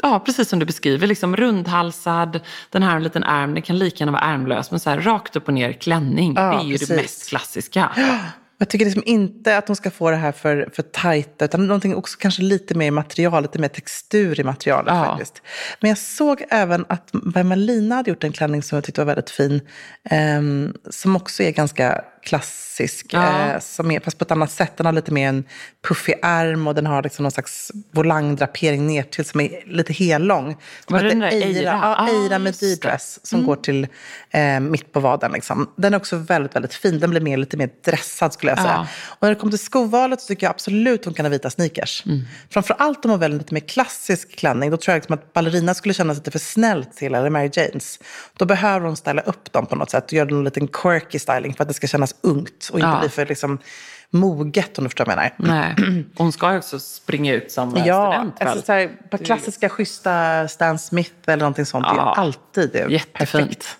ja, 0.03 0.19
precis 0.19 0.49
som 0.49 0.59
du 0.59 0.65
beskriver. 0.65 1.07
Liksom 1.07 1.35
rundhalsad, 1.35 2.39
den 2.69 2.83
här 2.83 2.95
en 2.95 3.03
liten 3.03 3.23
ärm, 3.23 3.53
den 3.53 3.63
kan 3.63 3.77
lika 3.77 3.97
gärna 3.99 4.11
vara 4.11 4.21
ärmlös. 4.23 4.71
Men 4.71 4.79
så 4.79 4.89
här, 4.89 5.01
rakt 5.01 5.35
upp 5.35 5.47
och 5.47 5.53
ner 5.53 5.73
klänning, 5.73 6.33
Ja, 6.35 6.41
det 6.41 6.57
är 6.57 6.63
ju 6.63 6.71
precis. 6.73 6.87
det 6.87 6.95
mest 6.95 7.29
klassiska. 7.29 7.91
Jag 8.59 8.69
tycker 8.69 8.85
liksom 8.85 9.03
inte 9.05 9.57
att 9.57 9.67
hon 9.67 9.75
ska 9.75 9.91
få 9.91 10.09
det 10.11 10.15
här 10.17 10.31
för, 10.31 10.69
för 10.73 10.83
tajta, 10.83 11.45
utan 11.45 11.67
någonting 11.67 11.95
också 11.95 12.17
kanske 12.21 12.41
lite 12.41 12.75
mer 12.75 12.91
material, 12.91 13.41
lite 13.43 13.59
mer 13.59 13.67
textur 13.67 14.39
i 14.39 14.43
materialet 14.43 14.93
Ja. 14.95 15.05
faktiskt. 15.05 15.41
Men 15.81 15.89
jag 15.89 15.97
såg 15.97 16.43
även 16.49 16.85
att 16.89 17.09
Bermalina 17.11 17.95
hade 17.95 18.09
gjort 18.09 18.23
en 18.23 18.31
klänning 18.31 18.63
som 18.63 18.75
jag 18.75 18.83
tyckte 18.83 19.01
var 19.01 19.05
väldigt 19.05 19.29
fin, 19.29 19.61
ehm, 20.09 20.73
som 20.89 21.15
också 21.15 21.43
är 21.43 21.51
ganska 21.51 22.03
klassisk, 22.23 23.05
Ja. 23.09 23.49
eh, 23.53 23.59
som 23.59 23.91
är, 23.91 23.99
fast 23.99 24.17
på 24.17 24.23
ett 24.23 24.31
annat 24.31 24.51
sätt. 24.51 24.77
Den 24.77 24.85
har 24.85 24.93
lite 24.93 25.11
mer 25.11 25.29
en 25.29 25.43
puffig 25.87 26.15
ärm 26.23 26.67
och 26.67 26.75
den 26.75 26.85
har 26.85 27.03
liksom 27.03 27.23
någon 27.23 27.31
slags 27.31 27.71
volangdrapering 27.91 28.87
ner 28.87 29.03
till 29.03 29.25
som 29.25 29.39
är 29.41 29.63
lite 29.65 29.93
hellång. 29.93 30.57
Som 30.87 30.93
Var 30.93 31.03
det 31.03 31.09
den 31.09 31.19
där 31.19 31.31
Eira? 31.31 31.61
Ja, 31.63 31.95
Ah, 31.97 32.07
Eira 32.07 32.39
med 32.39 32.53
det. 32.53 32.65
Mm. 32.65 32.75
D-dress 32.75 33.19
som 33.23 33.45
går 33.45 33.55
till 33.55 33.87
eh, 34.31 34.59
mitt 34.59 34.93
på 34.93 34.99
vaden. 34.99 35.31
Liksom. 35.31 35.69
Den 35.75 35.93
är 35.93 35.97
också 35.97 36.15
väldigt, 36.15 36.55
väldigt 36.55 36.73
fin. 36.73 36.99
Den 36.99 37.09
blir 37.09 37.21
mer, 37.21 37.37
lite 37.37 37.57
mer 37.57 37.69
dressad 37.85 38.33
skulle 38.55 38.67
jag 38.67 38.75
säga. 38.75 38.87
Ja. 39.07 39.13
Och 39.13 39.17
när 39.21 39.29
det 39.29 39.35
kommer 39.35 39.51
till 39.51 39.65
skovalet 39.65 40.21
så 40.21 40.27
tycker 40.27 40.45
jag 40.45 40.51
absolut 40.51 41.05
hon 41.05 41.13
kan 41.13 41.25
ha 41.25 41.29
vita 41.29 41.49
sneakers. 41.49 42.03
Mm. 42.05 42.21
Framför 42.49 42.75
allt 42.79 43.05
om 43.05 43.11
hon 43.11 43.19
väljer 43.19 43.35
en 43.35 43.37
lite 43.41 43.53
mer 43.53 43.61
klassisk 43.61 44.35
klänning. 44.37 44.71
Då 44.71 44.77
tror 44.77 44.93
jag 44.93 44.97
liksom 44.99 45.13
att 45.13 45.33
ballerina 45.33 45.73
skulle 45.73 45.93
kännas 45.93 46.17
lite 46.17 46.31
för 46.31 46.39
snällt 46.39 46.93
till, 46.97 47.15
eller 47.15 47.29
Mary 47.29 47.49
Janes. 47.53 47.99
Då 48.37 48.45
behöver 48.45 48.85
hon 48.85 48.97
styla 48.97 49.21
upp 49.21 49.51
dem 49.51 49.65
på 49.65 49.75
något 49.75 49.89
sätt 49.89 50.05
och 50.05 50.13
göra 50.13 50.29
en 50.29 50.43
liten 50.43 50.67
quirky 50.67 51.19
styling 51.19 51.53
för 51.53 51.63
att 51.63 51.67
det 51.67 51.73
ska 51.73 51.87
kännas 51.87 52.15
ungt 52.21 52.69
och 52.71 52.79
inte 52.79 52.89
Ja. 52.89 52.99
bli 52.99 53.09
för 53.09 53.25
liksom, 53.25 53.57
moget 54.09 54.77
om 54.77 54.83
du 54.83 54.89
förstår 54.89 55.05
vad 55.05 55.15
jag 55.17 55.31
menar. 55.37 55.75
Nej. 55.77 56.05
Hon 56.15 56.31
ska 56.31 56.51
ju 56.51 56.57
också 56.57 56.79
springa 56.79 57.33
ut 57.33 57.51
som 57.51 57.75
Ja, 57.85 58.11
student 58.13 58.41
väl? 58.41 58.47
alltså, 58.47 58.65
så 58.65 58.71
här, 58.73 58.89
på 59.11 59.17
klassiska 59.17 59.69
schyssta 59.69 60.47
Stan 60.47 60.79
Smith 60.79 61.11
eller 61.25 61.37
någonting 61.37 61.65
sånt. 61.65 61.85
Det 61.87 61.93
Ja. 61.95 62.13
är 62.15 62.21
alltid 62.21 62.69
det. 62.73 62.79
Jättefint. 62.79 63.13
Perfekt. 63.13 63.77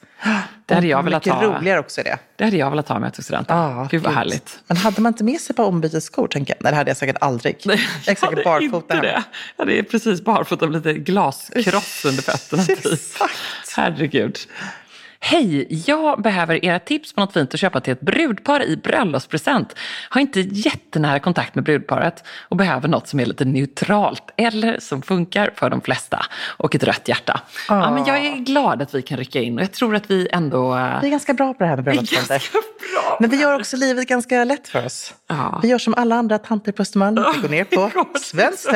Det 0.65 0.75
hade 0.75 0.88
jag 0.88 1.03
velat 1.03 1.25
mycket 1.25 1.39
ha. 1.39 1.58
roligare 1.58 1.80
också 1.80 2.03
det. 2.03 2.17
Det 2.36 2.43
hade 2.43 2.58
jag 2.58 2.69
velat 2.69 2.89
ha 2.89 2.99
med 2.99 3.13
till 3.13 3.23
studenten. 3.23 3.58
Ah, 3.58 3.88
Gud 3.91 4.01
vad 4.01 4.12
gud. 4.12 4.17
härligt. 4.17 4.60
Men 4.67 4.77
hade 4.77 5.01
man 5.01 5.13
inte 5.13 5.23
med 5.23 5.41
sig 5.41 5.56
på 5.56 5.63
ombytesskor, 5.63 6.27
tänker 6.27 6.53
jag? 6.53 6.63
Nej, 6.63 6.71
det 6.71 6.77
hade 6.77 6.89
jag 6.89 6.97
säkert 6.97 7.17
aldrig. 7.21 7.56
jag 7.63 7.73
är 7.75 8.15
säkert 8.15 8.43
barfota 8.43 8.95
inte 8.95 9.08
det. 9.08 9.23
Jag 9.58 9.65
hade 9.65 9.84
precis 9.84 10.21
barfota 10.21 10.67
med 10.67 10.86
lite 10.86 10.99
glaskross 10.99 12.06
under 12.06 12.23
fötterna. 12.23 12.63
Typ. 12.63 12.86
Exakt. 12.86 13.34
Herregud. 13.75 14.38
Hej, 15.19 15.67
jag 15.88 16.21
behöver 16.21 16.65
era 16.65 16.80
tips 16.80 17.13
på 17.13 17.21
något 17.21 17.34
fint 17.34 17.53
att 17.53 17.60
köpa 17.60 17.80
till 17.82 17.93
ett 17.93 18.01
brudpar 18.01 18.63
i 18.63 18.77
bröllopspresent. 18.77 19.75
Har 20.10 20.21
inte 20.21 20.39
jättenära 20.39 21.19
kontakt 21.19 21.56
med 21.56 21.63
brudparet 21.63 22.23
och 22.49 22.58
behöver 22.58 22.88
något 22.88 23.08
som 23.08 23.19
är 23.19 23.25
lite 23.25 23.45
neutralt 23.45 24.23
eller 24.38 24.80
som 24.80 25.01
funkar 25.01 25.51
för 25.56 25.69
de 25.69 25.82
flesta. 25.82 26.25
Och 26.58 26.75
ett 26.75 26.84
rött 26.84 27.08
hjärta. 27.08 27.41
Ja, 27.69 27.91
men 27.91 28.06
jag 28.06 28.17
är 28.25 28.36
glad 28.36 28.82
att 28.82 28.95
vi 28.95 29.01
kan 29.01 29.17
rycka 29.17 29.41
in 29.41 29.56
och 29.58 29.62
jag 29.63 29.71
tror 29.71 29.95
att 29.95 30.12
vi 30.12 30.27
ändå... 30.32 30.75
eh, 30.75 31.01
Vi 31.01 31.08
är 31.08 31.12
ganska 31.12 31.34
bra 31.34 31.53
på 31.53 31.63
det 31.63 31.69
här 31.69 31.75
med 31.75 31.86
bröllopspresenter. 31.86 32.41
Men 33.19 33.30
vi 33.30 33.41
gör 33.41 33.60
också 33.60 33.77
livet 33.77 34.08
ganska 34.08 34.43
lätt 34.43 34.67
för 34.67 34.86
oss. 34.86 35.13
Ja. 35.27 35.60
Vi 35.63 35.67
gör 35.69 35.77
som 35.77 35.93
alla 35.97 36.15
andra 36.15 36.38
tanter 36.38 36.71
på 36.71 36.82
Östermalm. 36.82 37.15
Vi 37.36 37.41
går 37.41 37.49
ner 37.49 37.63
på 37.63 37.91
Svenskt. 38.19 38.69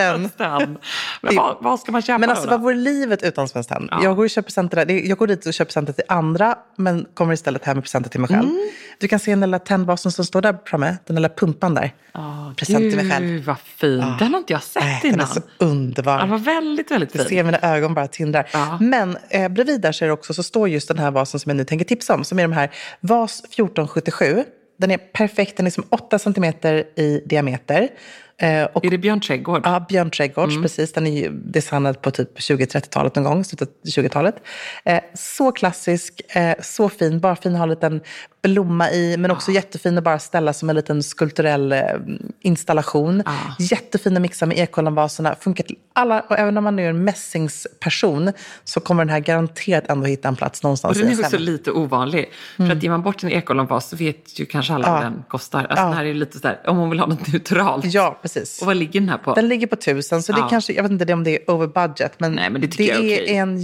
Men 1.21 1.35
vad, 1.35 1.57
vad 1.59 1.79
ska 1.79 1.91
man 1.91 2.01
köpa 2.01 2.17
Men 2.17 2.29
alltså 2.29 2.45
då? 2.45 2.51
vad 2.51 2.61
vore 2.61 2.75
livet 2.75 3.23
utan 3.23 3.47
Svenskt 3.47 3.69
Tenn? 3.71 3.89
Jag, 4.03 4.15
går 4.15 4.23
och 4.23 4.29
köper 4.29 4.45
presenter 4.45 4.91
jag 5.07 5.17
går 5.17 5.27
dit 5.27 5.45
och 5.45 5.53
köper 5.53 5.65
presenter 5.69 5.93
till 5.93 6.03
andra, 6.07 6.30
men 6.75 7.05
kommer 7.13 7.33
istället 7.33 7.65
hem 7.65 7.77
med 7.77 7.83
presenter 7.83 8.09
till 8.09 8.19
mig 8.19 8.27
själv. 8.27 8.49
Mm. 8.49 8.69
Du 8.99 9.07
kan 9.07 9.19
se 9.19 9.31
den 9.31 9.39
lilla 9.39 9.59
tennbasen 9.59 10.11
som 10.11 10.25
står 10.25 10.41
där 10.41 10.57
framme, 10.65 10.97
den 11.05 11.15
lilla 11.15 11.29
pumpan 11.29 11.73
där. 11.73 11.93
Present 12.57 12.77
till 12.79 12.95
mig 12.95 13.09
själv. 13.11 13.25
Gud 13.27 13.43
vad 13.43 13.59
fin. 13.59 14.03
Den 14.19 14.33
har 14.33 14.37
inte 14.37 14.53
jag 14.53 14.63
sett 14.63 14.83
Nej, 14.83 14.99
den 15.01 15.11
är 15.11 15.13
innan. 15.13 15.27
så 15.27 15.41
underbar. 15.57 16.19
Den 16.19 16.29
var 16.29 16.37
väldigt, 16.37 16.91
väldigt 16.91 17.13
Du 17.13 17.19
fin. 17.19 17.27
ser 17.27 17.43
mina 17.43 17.59
ögon 17.59 17.93
bara 17.93 18.07
tindrar. 18.07 18.49
Ja. 18.53 18.77
Men 18.81 19.17
eh, 19.29 19.49
bredvid 19.49 19.81
där 19.81 19.91
så, 19.91 20.05
är 20.05 20.07
det 20.07 20.13
också, 20.13 20.33
så 20.33 20.43
står 20.43 20.69
just 20.69 20.87
den 20.87 20.99
här 20.99 21.11
vasen 21.11 21.39
som 21.39 21.49
jag 21.49 21.57
nu 21.57 21.63
tänker 21.63 21.85
tipsa 21.85 22.13
om. 22.13 22.23
Som 22.23 22.39
är 22.39 22.43
de 22.43 22.51
här 22.53 22.71
VAS 22.99 23.39
1477. 23.39 24.43
Den 24.79 24.91
är 24.91 24.97
perfekt, 24.97 25.57
den 25.57 25.67
är 25.67 25.71
som 25.71 25.83
8 25.89 26.19
centimeter 26.19 26.99
i 26.99 27.23
diameter. 27.25 27.89
Eh, 28.41 28.63
och 28.73 28.85
Är 28.85 28.89
det 28.89 28.97
Björn 28.97 29.21
Trädgård? 29.21 29.61
Ja, 29.65 29.85
Björn 29.89 30.09
Trädgårds, 30.11 30.51
Mm. 30.51 30.61
precis. 30.63 30.93
Den 30.93 31.07
är 31.07 31.21
ju 31.21 31.29
designad 31.31 32.01
på 32.01 32.11
typ 32.11 32.39
20-30-talet 32.39 33.15
någon 33.15 33.23
gång, 33.23 33.43
slutet 33.43 33.69
av 33.69 33.89
20-talet. 33.89 34.35
Eh, 34.85 34.99
så 35.13 35.51
klassisk, 35.51 36.21
eh, 36.35 36.55
så 36.61 36.89
fin, 36.89 37.19
bara 37.19 37.35
fin 37.35 37.51
att 37.53 37.57
ha 37.57 37.63
en 37.63 37.69
liten 37.69 38.01
blomma 38.43 38.91
i, 38.91 39.17
men 39.17 39.31
också 39.31 39.51
jättefin 39.51 39.97
att 39.97 40.03
bara 40.03 40.19
ställa 40.19 40.53
som 40.53 40.69
en 40.69 40.75
liten 40.75 41.03
skulpturell 41.03 41.71
eh, 41.71 41.79
installation. 42.41 43.23
Jättefin 43.59 44.15
att 44.15 44.21
mixa 44.21 44.45
med 44.45 44.57
ekollonvaserna, 44.57 45.35
funkar 45.39 45.63
till 45.63 45.75
alla, 45.93 46.19
och 46.21 46.39
även 46.39 46.57
om 46.57 46.63
man 46.63 46.79
är 46.79 46.89
en 46.89 47.03
mässingsperson 47.03 48.31
så 48.63 48.79
kommer 48.79 49.05
den 49.05 49.09
här 49.13 49.19
garanterat 49.19 49.83
ändå 49.89 50.05
hitta 50.05 50.27
en 50.27 50.35
plats 50.35 50.59
Och 50.59 50.63
någonstans 50.63 50.97
den 50.97 51.07
i 51.09 51.11
är 51.13 51.19
också 51.19 51.35
hem. 51.35 51.45
lite 51.45 51.71
ovanlig. 51.71 52.31
För 52.57 52.71
att 52.71 52.83
ger 52.83 52.89
man 52.89 53.01
bort 53.01 53.23
en 53.23 53.31
ekollonvas 53.31 53.89
så 53.89 53.95
vet 53.95 54.39
ju 54.39 54.45
kanske 54.45 54.73
alla 54.73 54.91
vad 54.93 55.01
den 55.01 55.23
kostar. 55.27 55.59
Alltså 55.59 55.85
den 55.85 55.93
här 55.93 56.01
är 56.03 56.07
ju 56.07 56.13
lite 56.13 56.37
sådär, 56.39 56.59
om 56.65 56.77
hon 56.77 56.89
vill 56.89 56.99
ha 56.99 57.07
något 57.07 57.27
neutralt. 57.33 57.85
Ja, 57.85 58.19
precis. 58.21 58.30
Och 58.61 58.65
vad 58.67 58.77
ligger 58.77 58.99
den 58.99 59.09
här 59.09 59.17
på? 59.17 59.33
Den 59.33 59.47
ligger 59.47 59.67
på 59.67 59.75
tusen, 59.75 60.23
så 60.23 60.31
det 60.31 60.39
Ja. 60.39 60.47
kanske, 60.49 60.73
jag 60.73 60.83
vet 60.83 60.91
inte 60.91 61.13
om 61.13 61.23
det 61.23 61.35
är 61.35 61.51
over 61.51 61.67
budget, 61.67 62.13
men, 62.17 62.31
Nej, 62.33 62.49
men 62.49 62.61
det 62.61 62.79
jag 62.79 62.97
är 62.97 63.03
är 63.03 63.23
okej. 63.23 63.35
en 63.35 63.57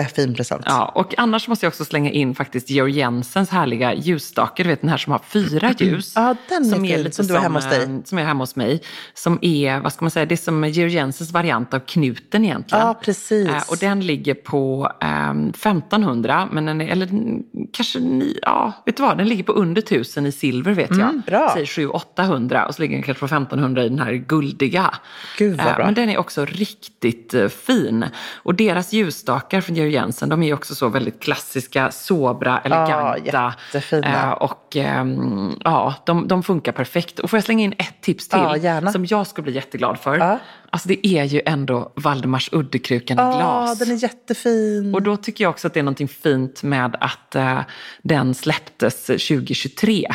jättefin 0.00 0.34
present. 0.34 0.62
Ja, 0.66 0.92
och 0.94 1.14
annars 1.18 1.48
måste 1.48 1.66
jag 1.66 1.70
också 1.70 1.84
slänga 1.84 2.10
in 2.10 2.34
faktiskt 2.34 2.70
Georg 2.70 2.92
Jensens 2.92 3.50
härliga 3.50 3.94
ljusstake. 3.94 4.62
Du 4.62 4.68
vet 4.68 4.80
den 4.80 4.90
här 4.90 4.96
som 4.96 5.12
har 5.12 5.18
fyra 5.18 5.74
ljus. 5.78 6.12
Ja, 6.16 6.34
den 6.48 6.62
är 6.86 7.02
fin, 7.02 7.12
som 7.12 7.26
du 7.26 7.34
har 7.34 7.40
hemma 7.40 7.58
hos 7.58 7.70
dig. 7.70 7.82
eh, 7.82 7.88
Som 8.04 8.18
är 8.18 8.24
hemma 8.24 8.42
hos 8.42 8.56
mig. 8.56 8.82
Som 9.14 9.38
är, 9.42 9.80
vad 9.80 9.92
ska 9.92 10.04
man 10.04 10.10
säga, 10.10 10.26
det 10.26 10.34
är 10.34 10.36
som 10.36 10.64
Georg 10.64 10.92
Jensens 10.92 11.32
variant 11.32 11.74
av 11.74 11.78
knuten 11.78 12.44
egentligen. 12.44 12.86
Ja, 12.86 12.94
precis. 12.94 13.48
Eh, 13.48 13.62
och 13.70 13.76
den 13.80 14.06
ligger 14.06 14.34
på 14.34 14.92
ehm, 15.00 15.48
1500, 15.48 16.48
men 16.52 16.66
den 16.66 16.80
är, 16.80 16.88
eller 16.88 17.06
mm, 17.06 17.42
kanske, 17.72 17.98
ni, 18.00 18.38
ja, 18.42 18.72
vet 18.86 18.96
du 18.96 19.02
vad, 19.02 19.18
den 19.18 19.28
ligger 19.28 19.44
på 19.44 19.52
under 19.52 19.82
1000 19.82 20.26
i 20.26 20.32
silver 20.32 20.72
vet 20.72 20.90
jag. 20.90 21.00
Mm, 21.00 21.22
bra. 21.26 21.50
Säg 21.54 21.64
700-800 21.64 22.66
och 22.66 22.74
så 22.74 22.82
ligger 22.82 22.94
den 22.96 23.02
kanske 23.02 23.20
på 23.20 23.26
1500 23.26 23.84
i 23.84 23.88
den 23.88 23.98
här 23.98 24.12
guldiga. 24.12 24.94
Gud, 25.38 25.56
vad 25.56 25.66
Eh, 25.66 25.74
bra. 25.76 25.84
Men 25.84 25.94
den 25.94 26.08
är 26.10 26.18
också 26.18 26.44
riktigt 26.44 27.34
eh, 27.34 27.48
fin. 27.48 28.04
Och 28.34 28.54
deras 28.54 28.92
ljusstakar 28.92 29.60
från 29.60 29.76
Georg 29.76 29.83
Jensen, 29.90 30.28
de 30.28 30.42
är 30.42 30.46
ju 30.46 30.54
också 30.54 30.74
så 30.74 30.88
väldigt 30.88 31.22
klassiska, 31.22 31.90
sobra, 31.90 32.58
eleganta. 32.58 33.54
Eh, 33.92 34.30
och 34.30 34.76
ehm, 34.76 35.58
ja, 35.64 35.94
de, 36.06 36.28
de 36.28 36.42
funkar 36.42 36.72
perfekt. 36.72 37.18
Och 37.18 37.30
får 37.30 37.36
jag 37.36 37.44
slänga 37.44 37.64
in 37.64 37.72
ett 37.78 38.00
tips 38.00 38.28
till 38.28 38.38
gärna. 38.56 38.92
som 38.92 39.06
jag 39.06 39.26
skulle 39.26 39.42
bli 39.42 39.52
jätteglad 39.52 39.98
för? 39.98 40.18
Ja. 40.18 40.38
Alltså 40.74 40.88
det 40.88 41.06
är 41.06 41.24
ju 41.24 41.40
ändå 41.46 41.92
Valdemars 41.96 42.48
uddekrukan 42.52 43.18
i 43.18 43.20
Ja, 43.20 43.30
glas. 43.36 43.78
den 43.78 43.90
är 43.90 44.02
jättefin. 44.02 44.94
Och 44.94 45.02
då 45.02 45.16
tycker 45.16 45.44
jag 45.44 45.50
också 45.50 45.66
att 45.66 45.74
det 45.74 45.80
är 45.80 45.84
någonting 45.84 46.08
fint 46.08 46.62
med 46.62 46.96
att 47.00 47.34
eh, 47.34 47.60
den 48.02 48.34
släpptes 48.34 49.06
2023 49.06 50.06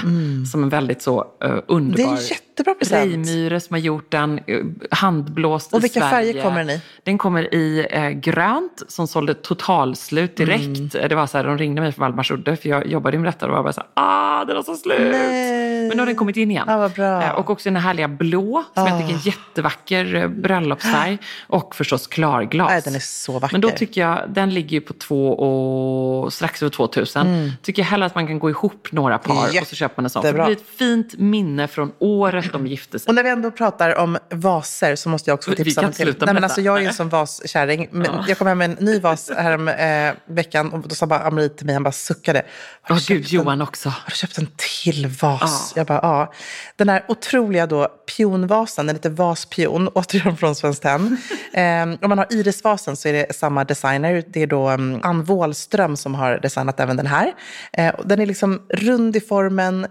som 0.51 0.63
en 0.63 0.69
väldigt 0.69 1.01
så 1.01 1.19
eh, 1.43 1.49
underbar... 1.49 1.75
Mm. 1.77 1.91
Det 1.95 2.01
är 2.03 2.07
en 2.07 2.17
jättebra 2.17 2.73
present. 2.73 3.01
Reimyre 3.11 3.59
som 3.59 3.73
har 3.73 3.79
gjort 3.79 4.11
den, 4.11 4.39
eh, 4.47 4.57
handblåst 4.91 5.73
Och 5.73 5.79
i 5.79 5.81
vilka 5.81 5.99
Sverige. 5.99 6.11
färger 6.33 6.43
kommer 6.43 6.59
den 6.59 6.69
i? 6.69 6.81
Den 7.03 7.17
kommer 7.17 7.53
i 7.53 7.87
eh, 7.91 8.09
grönt 8.09 8.83
som 8.87 9.07
sålde 9.07 9.33
totalslut 9.33 10.35
direkt. 10.37 10.93
Mm. 10.95 11.09
Det 11.09 11.15
var 11.15 11.27
så 11.27 11.37
här, 11.37 11.45
de 11.45 11.57
ringde 11.57 11.81
mig 11.81 11.91
från 11.91 12.01
Valdemars 12.01 12.31
udde 12.31 12.55
för 12.55 12.69
jag 12.69 12.87
jobbade 12.87 13.17
med 13.17 13.27
detta 13.27 13.45
och 13.45 13.51
var 13.51 13.63
bara 13.63 13.73
så 13.73 13.81
här, 13.81 13.89
ah, 13.93 14.45
den 14.45 14.55
har 14.55 14.63
så 14.63 14.75
slut. 14.75 15.11
Nej. 15.11 15.87
Men 15.87 15.97
nu 15.97 16.01
har 16.01 16.05
den 16.07 16.15
kommit 16.15 16.37
in 16.37 16.51
igen. 16.51 16.69
Eh, 16.69 17.31
Och 17.31 17.49
också 17.49 17.69
den 17.69 17.75
här 17.75 17.83
härliga 17.83 18.07
blå 18.07 18.63
som 18.73 18.87
jag 18.87 18.97
tycker 18.99 19.09
är 19.13 19.15
en 19.15 19.19
jättevacker 19.23 20.15
eh, 20.15 20.27
bröllopsfärg. 20.53 21.17
Och 21.47 21.75
förstås 21.75 22.07
klarglas. 22.07 22.69
Nej, 22.69 22.81
den 22.83 22.95
är 22.95 22.99
så 22.99 23.39
vacker. 23.39 23.53
Men 23.53 23.61
då 23.61 23.69
tycker 23.69 24.01
jag, 24.01 24.19
den 24.29 24.53
ligger 24.53 24.69
ju 24.69 24.81
på 24.81 24.93
två 24.93 25.29
och 25.33 26.33
strax 26.33 26.61
över 26.63 26.69
2000. 26.71 27.51
Tycker 27.61 27.81
jag 27.81 27.87
hellre 27.87 28.05
att 28.05 28.15
man 28.15 28.27
kan 28.27 28.39
gå 28.39 28.49
ihop 28.49 28.87
några 28.91 29.17
par 29.17 29.61
och 29.61 29.67
så 29.67 29.75
köper 29.75 29.93
man 29.97 30.05
en 30.05 30.09
sån. 30.09 30.21
Det 30.21 30.27
Jättebra. 30.27 30.45
blir 30.45 30.55
ett 30.55 30.63
fint 30.77 31.13
minne 31.17 31.67
från 31.67 31.91
året 31.99 32.51
de 32.51 32.67
gifte 32.67 32.99
sig. 32.99 33.09
Och 33.09 33.15
när 33.15 33.23
vi 33.23 33.29
ändå 33.29 33.51
pratar 33.51 33.95
om 33.97 34.17
vaser 34.29 34.95
så 34.95 35.09
måste 35.09 35.29
jag 35.29 35.35
också 35.35 35.51
tipsa 35.55 35.85
om 35.85 35.91
till... 35.91 36.15
Nej, 36.19 36.33
men 36.33 36.43
alltså, 36.43 36.61
jag 36.61 36.77
är 36.77 36.81
ju 36.81 36.87
en 36.87 36.93
sån 36.93 37.09
vaskärring. 37.09 37.87
Men 37.91 38.07
Jag 38.27 38.37
kom 38.37 38.47
hem 38.47 38.57
med 38.57 38.69
en 38.71 38.85
ny 38.85 38.99
vas 38.99 39.31
här 39.37 39.55
om 39.55 39.67
eh, 39.67 40.13
veckan 40.35 40.73
och 40.73 40.87
då 40.87 40.95
sa 40.95 41.05
bara 41.05 41.19
Amri 41.19 41.49
till 41.49 41.65
mig, 41.65 41.73
han 41.75 41.83
bara 41.83 41.91
suckade. 41.91 42.41
Har 42.81 42.95
du 42.95 43.01
gud, 43.01 43.23
köpt 43.23 43.33
en- 43.33 43.39
Johan 43.39 43.61
också. 43.61 43.89
Har 43.89 44.09
du 44.09 44.15
köpt 44.15 44.37
en 44.37 44.47
till 44.57 45.07
vas? 45.21 45.73
Jag 45.75 45.87
bara, 45.87 45.99
ja. 46.03 46.33
Den 46.75 46.89
här 46.89 47.03
otroliga 47.07 47.67
då 47.67 47.87
pionvasen, 48.17 48.87
den 48.87 48.95
heter 48.95 49.09
Vaspion, 49.09 49.87
återigen 49.87 50.37
från 50.39 50.55
Svenskt 50.55 50.83
Tenn. 50.83 51.17
eh, 51.53 51.83
om 52.01 52.09
man 52.09 52.17
har 52.17 52.27
irisvasen 52.29 52.95
så 52.95 53.07
är 53.07 53.13
det 53.13 53.35
samma 53.35 53.63
designer. 53.63 54.23
Det 54.27 54.41
är 54.41 54.47
då 54.47 54.69
um, 54.69 54.99
Ann 55.03 55.23
Wåhlström 55.23 55.97
som 55.97 56.15
har 56.15 56.39
designat 56.39 56.79
även 56.79 56.97
den 56.97 57.07
här. 57.07 57.33
Eh, 57.73 57.89
och 57.89 58.07
den 58.07 58.21
är 58.21 58.25
liksom 58.25 58.61
rund 58.69 59.15
i 59.15 59.19
formen, 59.19 59.87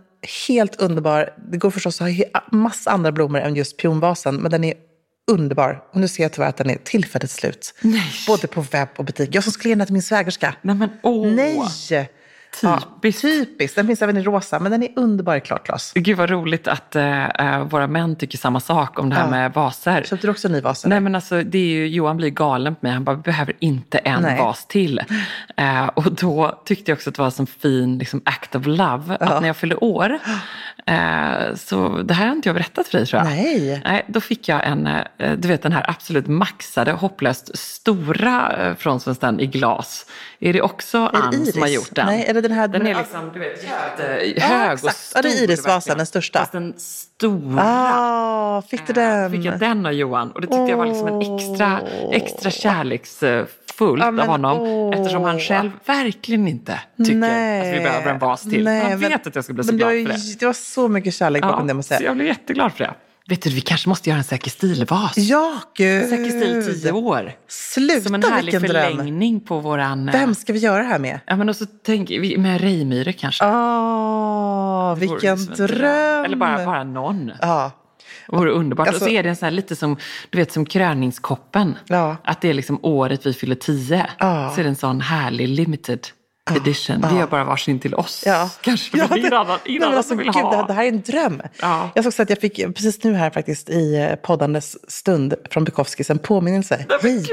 helt 0.48 0.76
underbar. 0.76 1.30
Det 1.52 1.58
går 1.58 1.70
förstås 1.70 2.00
att 2.00 2.08
ha 2.08 2.44
massa 2.52 2.90
andra 2.90 3.12
blommor 3.12 3.40
än 3.40 3.54
just 3.54 3.76
pionvasen, 3.76 4.37
men 4.37 4.50
den 4.50 4.64
är 4.64 4.74
underbar. 5.30 5.82
Och 5.92 6.00
nu 6.00 6.08
ser 6.08 6.22
jag 6.22 6.32
tyvärr 6.32 6.48
att 6.48 6.56
den 6.56 6.70
är 6.70 6.76
tillfälligt 6.84 7.30
slut. 7.30 7.74
Både 8.26 8.46
på 8.46 8.61
webb 8.61 8.88
och 8.96 9.04
butik. 9.04 9.30
Jag 9.32 9.44
som 9.44 9.52
skulle 9.52 9.68
ge 9.68 9.74
den 9.74 9.87
till 9.87 9.92
min 9.92 10.02
svägerska. 10.02 10.54
Nej 10.62 10.74
men 10.76 10.88
åh. 11.02 11.26
Nej! 11.26 12.08
Typiskt. 12.61 13.24
Ja, 13.24 13.30
typiskt. 13.30 13.76
Den 13.76 13.87
finns 13.87 14.02
även 14.02 14.16
i 14.16 14.22
rosa, 14.22 14.58
men 14.58 14.72
den 14.72 14.82
är 14.82 14.88
underbar 14.96 15.37
i 15.37 15.40
klart 15.40 15.66
glas. 15.66 15.92
Gud 15.94 16.16
vad 16.16 16.30
roligt 16.30 16.68
att 16.68 16.96
eh, 16.96 17.62
våra 17.64 17.87
män 17.87 18.16
tycker 18.16 18.38
samma 18.38 18.61
sak 18.61 18.98
om 18.98 19.08
det 19.11 19.16
här 19.16 19.24
Ja. 19.24 19.30
med 19.30 19.52
vaser. 19.52 20.02
Köpte 20.02 20.26
du 20.26 20.30
också 20.30 20.48
en 20.48 20.52
ny 20.52 20.61
vas? 20.61 20.87
Nej 20.87 21.00
men 21.00 21.14
alltså 21.14 21.42
det 21.42 21.58
är 21.58 21.66
ju, 21.66 21.88
Johan 21.88 22.16
blir 22.16 22.30
galen 22.30 22.74
på 22.74 22.78
mig. 22.87 22.92
Han 22.92 23.04
bara, 23.04 23.16
vi 23.16 23.22
behöver 23.22 23.54
inte 23.58 23.98
en 23.98 24.22
Nej. 24.22 24.38
vas 24.38 24.66
till. 24.66 25.00
Eh, 25.56 25.87
och 25.87 26.12
då 26.12 26.62
tyckte 26.64 26.90
jag 26.90 26.96
också 26.96 27.11
att 27.11 27.14
det 27.16 27.22
var 27.22 27.26
en 27.26 27.32
sån 27.32 27.46
fin 27.46 27.98
liksom, 27.98 28.22
act 28.24 28.54
of 28.54 28.66
love. 28.66 29.16
Att 29.20 29.40
när 29.40 29.46
jag 29.46 29.56
fyllde 29.56 29.76
år, 29.76 30.18
eh, 30.87 31.54
så 31.56 32.02
det 32.02 32.14
här 32.14 32.26
har 32.26 32.34
inte 32.34 32.48
jag 32.48 32.56
berättat 32.56 32.88
för 32.88 32.98
dig 32.98 33.06
tror 33.06 33.22
jag. 33.22 33.30
Nej. 33.30 33.82
Nej, 33.84 34.04
då 34.08 34.20
fick 34.20 34.48
jag 34.48 34.66
en, 34.66 34.88
du 35.38 35.48
vet 35.48 35.62
den 35.62 35.72
här 35.72 35.90
absolut 35.90 36.26
maxade, 36.26 36.92
hopplöst 36.92 37.58
stora 37.58 38.74
från 38.78 39.00
Svenskt 39.00 39.24
i 39.38 39.46
glas. 39.46 40.06
Är 40.40 40.52
det 40.52 40.62
också 40.62 40.98
Är 40.98 41.12
det 41.12 41.18
Ann 41.18 41.46
som 41.46 41.62
har 41.62 41.68
gjort 41.68 41.94
den? 41.94 42.06
Nej, 42.06 42.24
är 42.38 42.42
det 42.42 42.48
den 42.48 42.57
här- 42.59 42.68
Den 42.68 42.87
är 42.87 42.94
liksom, 42.94 43.31
du 43.35 43.38
vet, 43.40 43.64
jättehög 43.64 44.35
Ja, 44.37 44.72
och 44.72 44.79
stor. 44.79 44.90
Ja, 45.14 45.22
det 45.22 45.29
är 45.29 45.42
irisvasen, 45.44 45.72
verkligen. 45.74 45.96
den 45.98 46.07
största. 46.07 46.38
Fast 46.38 46.53
den 46.53 46.74
stora. 46.79 47.62
Ah, 47.64 48.62
fick 48.62 48.87
du 48.87 48.92
den? 48.92 49.31
Fick 49.31 49.44
jag 49.44 49.59
den 49.59 49.87
av 49.87 49.92
Johan 49.92 50.31
och 50.31 50.40
det 50.40 50.46
tyckte 50.46 50.62
jag 50.70 50.77
var 50.77 50.87
liksom 50.87 51.09
en 51.09 51.22
extra, 51.37 51.81
extra 52.12 52.51
kärleksfullt 52.51 54.03
Ja, 54.03 54.11
men, 54.11 54.20
av 54.20 54.27
honom. 54.27 54.59
åh. 54.61 54.98
Eftersom 55.01 55.22
han 55.24 55.40
själv 55.40 55.70
verkligen 55.87 56.48
inte 56.48 56.81
tycker 56.96 57.12
att 57.16 57.74
vi 57.74 57.81
behöver 57.85 58.11
en 58.12 58.18
vas 58.18 58.42
till. 58.42 58.64
Nej, 58.64 58.81
han 58.90 58.98
vet 58.98 59.11
men- 59.11 59.20
att 59.27 59.35
jag 59.35 59.44
ska 59.44 59.53
bli 59.53 59.64
så 59.64 59.72
glad 59.72 59.90
det 59.92 60.03
var, 60.05 60.11
för 60.12 60.12
det. 60.18 60.38
Det 60.40 60.46
var 60.46 60.53
så 60.53 60.88
mycket 60.88 61.14
kärlek 61.14 61.42
bakom 61.42 61.66
det, 61.66 61.74
måste 61.74 61.94
jag 61.94 61.98
så 61.98 62.01
säga. 62.03 62.09
jag 62.11 62.16
blev 62.16 62.29
jätteglad 62.29 62.72
för 62.72 62.85
det. 62.85 62.94
Vet 63.28 63.42
du, 63.42 63.50
vi 63.50 63.60
kanske 63.60 63.88
måste 63.88 64.08
göra 64.10 64.18
en 64.18 64.24
Säker 64.24 64.50
stil-vas. 64.50 65.12
Ja, 65.16 65.54
gud. 65.76 66.08
Säker 66.08 66.30
stil 66.64 66.80
10 66.82 66.92
år. 66.92 67.32
Sluta, 67.48 68.00
Som 68.00 68.14
en 68.14 68.22
härlig 68.22 68.44
vilken 68.52 68.62
dröm. 68.62 68.90
förlängning 68.96 69.40
på 69.40 69.60
våran... 69.60 70.08
eh, 70.08 70.12
Vem 70.12 70.34
ska 70.34 70.52
vi 70.52 70.58
göra 70.58 70.78
det 70.82 70.88
här 70.88 70.98
med? 70.98 71.20
Ja, 71.26 71.36
men 71.36 71.48
och 71.48 71.56
så 71.56 71.66
tänker 71.66 72.20
vi 72.20 72.38
med 72.38 72.60
Reimyre 72.60 73.12
kanske. 73.12 73.44
Ah, 73.44 74.94
Det 74.94 75.06
vore 75.06 75.14
vilken 75.20 75.38
en 75.38 75.66
dröm. 75.66 76.24
Eller 76.24 76.36
bara, 76.36 76.64
bara 76.64 76.84
någon. 76.84 77.32
Ja. 77.40 77.70
Det 78.30 78.36
vore 78.36 78.50
underbart. 78.50 78.88
Alltså- 78.88 79.04
och 79.04 79.08
så 79.08 79.14
är 79.14 79.22
det 79.22 79.28
en 79.28 79.36
sån 79.36 79.46
här, 79.46 79.50
lite 79.50 79.76
som, 79.76 79.96
du 80.30 80.38
vet, 80.38 80.52
som 80.52 80.66
kröningskoppen. 80.66 81.76
Ja. 81.86 82.16
Att 82.24 82.40
det 82.40 82.48
är 82.48 82.54
liksom 82.54 82.78
året 82.82 83.26
vi 83.26 83.32
fyller 83.32 83.54
tio. 83.54 84.06
Ja. 84.18 84.52
Så 84.54 84.60
är 84.60 84.64
det 84.64 84.70
en 84.70 84.76
sån 84.76 85.00
härlig 85.00 85.48
limited 85.48 86.00
edition. 86.56 87.04
Vi 87.11 87.18
gör 87.18 87.26
bara 87.26 87.44
varsin 87.44 87.78
till 87.80 87.94
oss. 87.94 88.22
Ja. 88.26 88.50
Kanske 88.61 88.98
Ja, 88.98 89.06
det- 89.11 89.18
innan, 89.20 89.46
Nej, 89.46 89.58
innan 89.64 89.88
men 89.88 89.98
alltså, 89.98 90.14
vill 90.14 90.26
gud, 90.26 90.34
ha. 90.34 90.50
det, 90.50 90.56
här- 90.56 90.66
det 90.66 90.72
här 90.72 90.84
är 90.84 90.88
en 90.88 91.00
dröm. 91.02 91.42
Ja. 91.61 91.90
Jag 91.94 92.04
såg 92.04 92.12
så 92.12 92.22
att 92.22 92.30
jag 92.30 92.40
fick 92.40 92.56
precis 92.74 93.04
nu 93.04 93.14
här 93.14 93.30
faktiskt 93.30 93.70
i 93.70 93.94
eh, 93.96 94.14
poddandes 94.16 94.90
stund 94.90 95.34
från 95.50 95.64
Bukowskis 95.64 96.11
en 96.11 96.18
påminnelse. 96.18 96.87
Hej, 97.02 97.26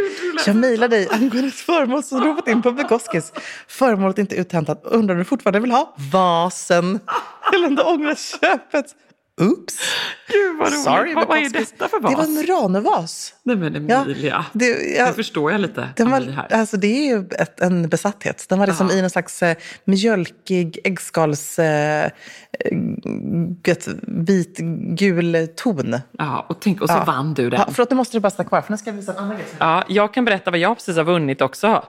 jag 0.46 0.56
mejlar 0.56 0.88
dig 0.88 1.08
angående 1.12 1.48
ett 1.48 1.54
föremål 1.56 2.04
som 2.04 2.22
du 2.22 2.28
har 2.28 2.36
fått 2.36 2.48
in 2.48 2.62
på 2.62 2.72
Bukowskis. 2.72 3.34
Föremålet 3.68 4.18
är 4.18 4.22
inte 4.22 4.36
uthämtat. 4.36 4.82
Undrar 4.84 5.16
om 5.16 5.20
du 5.20 5.26
fortfarande 5.26 5.60
vill 5.60 5.72
ha 5.72 5.96
vasen? 6.12 7.00
Eller 7.54 7.68
om 7.68 7.76
du 7.76 7.82
ångrar 7.82 8.16
köpet? 8.16 8.86
Oops. 9.42 9.76
Gud 10.28 10.58
vad 10.60 10.68
roligt. 10.68 10.84
Sorry, 10.84 11.14
vad, 11.14 11.28
vad 11.28 11.38
är 11.38 11.50
detta 11.50 11.88
för 11.88 12.00
vas? 12.00 12.12
Det 12.12 12.18
var 12.18 12.24
en 12.24 12.34
Murano-vas. 12.34 13.34
Nej 13.44 13.56
men 13.56 13.88
Ja, 13.90 14.02
Emilia. 14.04 14.46
det- 14.54 14.96
jag- 14.96 15.08
Nu 15.08 15.14
förstår 15.14 15.52
jag 15.52 15.62
lite. 15.62 15.90
Den 15.96 16.12
var, 16.12 16.22
här. 16.22 16.54
alltså 16.54 16.78
det 16.78 16.88
är 16.88 17.16
ju 17.18 17.28
ett, 17.40 17.62
en 17.62 17.90
besatthet. 17.90 18.46
Den 18.50 18.60
var 18.60 18.68
liksom 18.68 18.92
i 18.92 19.02
någon 19.02 19.10
slags 19.10 19.44
eh, 19.44 19.56
mjölkig 19.86 20.80
äggskals... 20.84 21.60
Eh, 21.60 22.10
vit, 24.08 24.58
gul 24.98 25.48
ton. 25.56 25.96
Ja, 26.18 26.46
och, 26.50 26.60
tänk, 26.62 26.82
och 26.82 26.90
så 26.90 26.96
Ja. 26.96 27.04
vann 27.04 27.34
du 27.34 27.50
den. 27.50 27.60
Ja, 27.60 27.68
förlåt, 27.72 27.90
nu 27.90 27.96
måste 27.96 28.18
du 28.18 28.22
bara 28.22 28.30
stanna 28.30 28.50
kvar 28.50 28.62
för 28.62 28.72
nu 28.72 28.78
ska 28.78 28.90
jag 28.90 28.96
visa 28.96 29.12
en 29.12 29.18
annan 29.18 29.36
grej. 29.36 29.46
Ja, 29.58 29.84
jag 29.88 30.14
kan 30.14 30.26
berätta 30.26 30.52
vad 30.52 30.60
jag 30.60 30.76
precis 30.78 30.98
har 30.98 31.04
vunnit 31.04 31.42
också. 31.42 31.84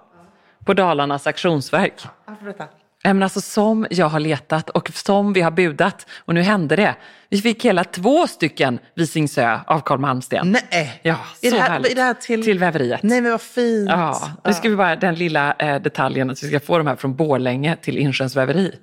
På 0.64 0.74
Dalarnas 0.74 1.26
auktionsverk. 1.26 1.94
Ja, 2.26 2.34
berätta. 2.42 2.64
Men 3.04 3.22
alltså, 3.22 3.40
som 3.40 3.86
jag 3.90 4.08
har 4.08 4.20
letat 4.20 4.70
och 4.70 4.90
som 4.94 5.32
vi 5.32 5.40
har 5.40 5.50
budat. 5.50 6.06
Och 6.24 6.34
nu 6.34 6.42
hände 6.42 6.76
det. 6.76 6.94
Vi 7.28 7.38
fick 7.40 7.64
hela 7.64 7.84
två 7.84 8.26
stycken 8.26 8.78
Visingsö 8.94 9.58
av 9.66 9.80
Carl 9.80 9.98
Malmsten. 9.98 10.56
Nej! 10.70 11.00
Ja, 11.02 11.16
Är 11.42 11.50
så 11.50 11.56
det 11.56 11.62
här- 11.62 11.70
härligt. 11.70 11.90
är 11.92 11.94
det 11.94 12.02
här 12.02 12.14
till- 12.14 12.44
till 12.44 12.58
väveriet. 12.58 13.02
Nej, 13.02 13.20
men 13.20 13.30
vad 13.30 13.40
fint. 13.40 13.88
Ja, 13.90 14.30
nu 14.44 14.54
ska 14.54 14.68
vi 14.68 14.76
bara 14.76 14.96
den 14.96 15.14
lilla 15.14 15.52
eh, 15.52 15.82
detaljen 15.82 16.30
att 16.30 16.42
vi 16.42 16.48
ska 16.48 16.60
få 16.60 16.78
de 16.78 16.86
här 16.86 16.96
från 16.96 17.16
Borlänge 17.16 17.76
till 17.76 17.98
Insjöns 17.98 18.36
väveri. 18.36 18.74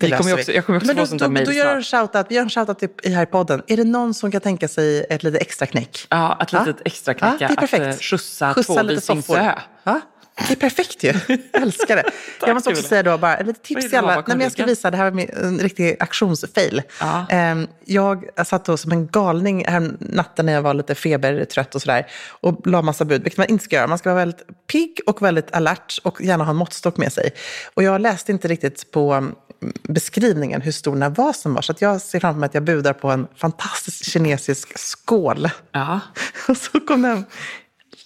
Vi 0.00 0.08
Det 0.10 0.16
kommer 0.16 0.30
ju 0.30 0.36
löser 0.36 0.42
också, 0.42 0.52
jag 0.52 0.66
kommer 0.66 0.76
också 0.76 0.86
Men 0.86 0.96
få 0.96 1.02
då, 1.02 1.06
sånt 1.06 1.20
där 1.20 1.28
mejl 1.28 1.46
då 1.46 1.52
gör 1.52 1.76
en 1.76 1.82
shoutout. 1.82 2.26
Vi 2.28 2.34
gör 2.34 2.42
en 2.42 2.50
shoutout 2.50 2.82
i, 3.02 3.12
här 3.14 3.22
i 3.22 3.26
podden. 3.26 3.62
Är 3.66 3.76
det 3.76 3.84
någon 3.84 4.14
som 4.14 4.30
kan 4.30 4.40
tänka 4.40 4.68
sig 4.68 5.06
ett 5.10 5.22
litet 5.22 5.40
extra 5.42 5.66
knäck? 5.66 6.06
Ja, 6.10 6.38
ett 6.42 6.52
litet 6.52 6.76
extra 6.84 7.14
knäcka. 7.14 7.36
Ja, 7.40 7.48
det 7.48 7.54
är 7.54 7.56
perfekt. 7.56 7.82
Att 7.82 7.94
eh, 7.94 7.98
skjutsa, 8.00 8.54
två 8.54 8.82
lite 8.82 8.94
Visingsö. 8.94 9.52
Ja, 9.84 10.00
det 10.46 10.52
är 10.52 10.56
perfekt 10.56 11.04
ju. 11.04 11.14
Jag 11.52 11.62
älskar 11.62 11.96
det. 11.96 12.04
jag 12.46 12.54
måste 12.54 12.70
också 12.70 12.82
säga 12.82 13.02
då 13.02 13.18
bara, 13.18 13.36
ett 13.36 13.62
tips 13.62 13.88
till 13.88 13.98
alla. 13.98 14.14
Nej, 14.14 14.24
men 14.26 14.40
jag 14.40 14.52
ska 14.52 14.64
visa, 14.64 14.90
det 14.90 14.96
här 14.96 15.10
var 15.10 15.20
en 15.44 15.58
riktig 15.58 15.96
auktionsfail. 16.00 16.82
Ja. 17.00 17.26
Ehm, 17.30 17.66
Jag 17.84 18.46
satt 18.46 18.64
då 18.64 18.76
som 18.76 18.92
en 18.92 19.06
galning 19.06 19.64
här 19.66 19.92
natten 19.98 20.46
när 20.46 20.52
jag 20.52 20.62
var 20.62 20.74
lite 20.74 20.94
febertrött 20.94 21.74
och 21.74 21.82
sådär 21.82 22.06
och 22.40 22.66
la 22.66 22.82
massa 22.82 23.04
bud, 23.04 23.22
vilket 23.22 23.38
man 23.38 23.46
inte 23.46 23.64
ska 23.64 23.76
göra. 23.76 23.86
Man 23.86 23.98
ska 23.98 24.08
vara 24.08 24.18
väldigt 24.18 24.42
pigg 24.72 25.00
och 25.06 25.22
väldigt 25.22 25.54
alert 25.54 25.98
och 26.02 26.20
gärna 26.20 26.44
ha 26.44 26.50
en 26.50 26.56
måttstock 26.56 26.96
med 26.96 27.12
sig. 27.12 27.30
Och 27.74 27.82
jag 27.82 28.00
läste 28.00 28.32
inte 28.32 28.48
riktigt 28.48 28.90
på 28.90 29.12
mm, 29.12 29.34
beskrivningen 29.82 30.60
hur 30.60 30.72
stor 30.72 30.92
den 30.92 31.02
här 31.02 31.10
vasen 31.10 31.54
var, 31.54 31.62
så 31.62 31.74
jag 31.78 32.00
ser 32.00 32.20
framför 32.20 32.40
mig 32.40 32.46
att 32.46 32.54
jag 32.54 32.64
budar 32.64 32.92
på 32.92 33.10
en 33.10 33.26
fantastisk 33.36 34.04
kinesisk 34.04 34.78
skål. 34.78 35.48
Ja. 35.72 36.00
Och 36.48 36.56
så 36.56 36.80
kom 36.80 37.02
den 37.02 37.24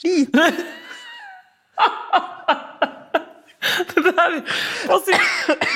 lite 0.02 0.52
Det 3.94 4.00
där 4.00 4.32
är 4.36 4.40
på 4.86 4.98
sin 4.98 5.14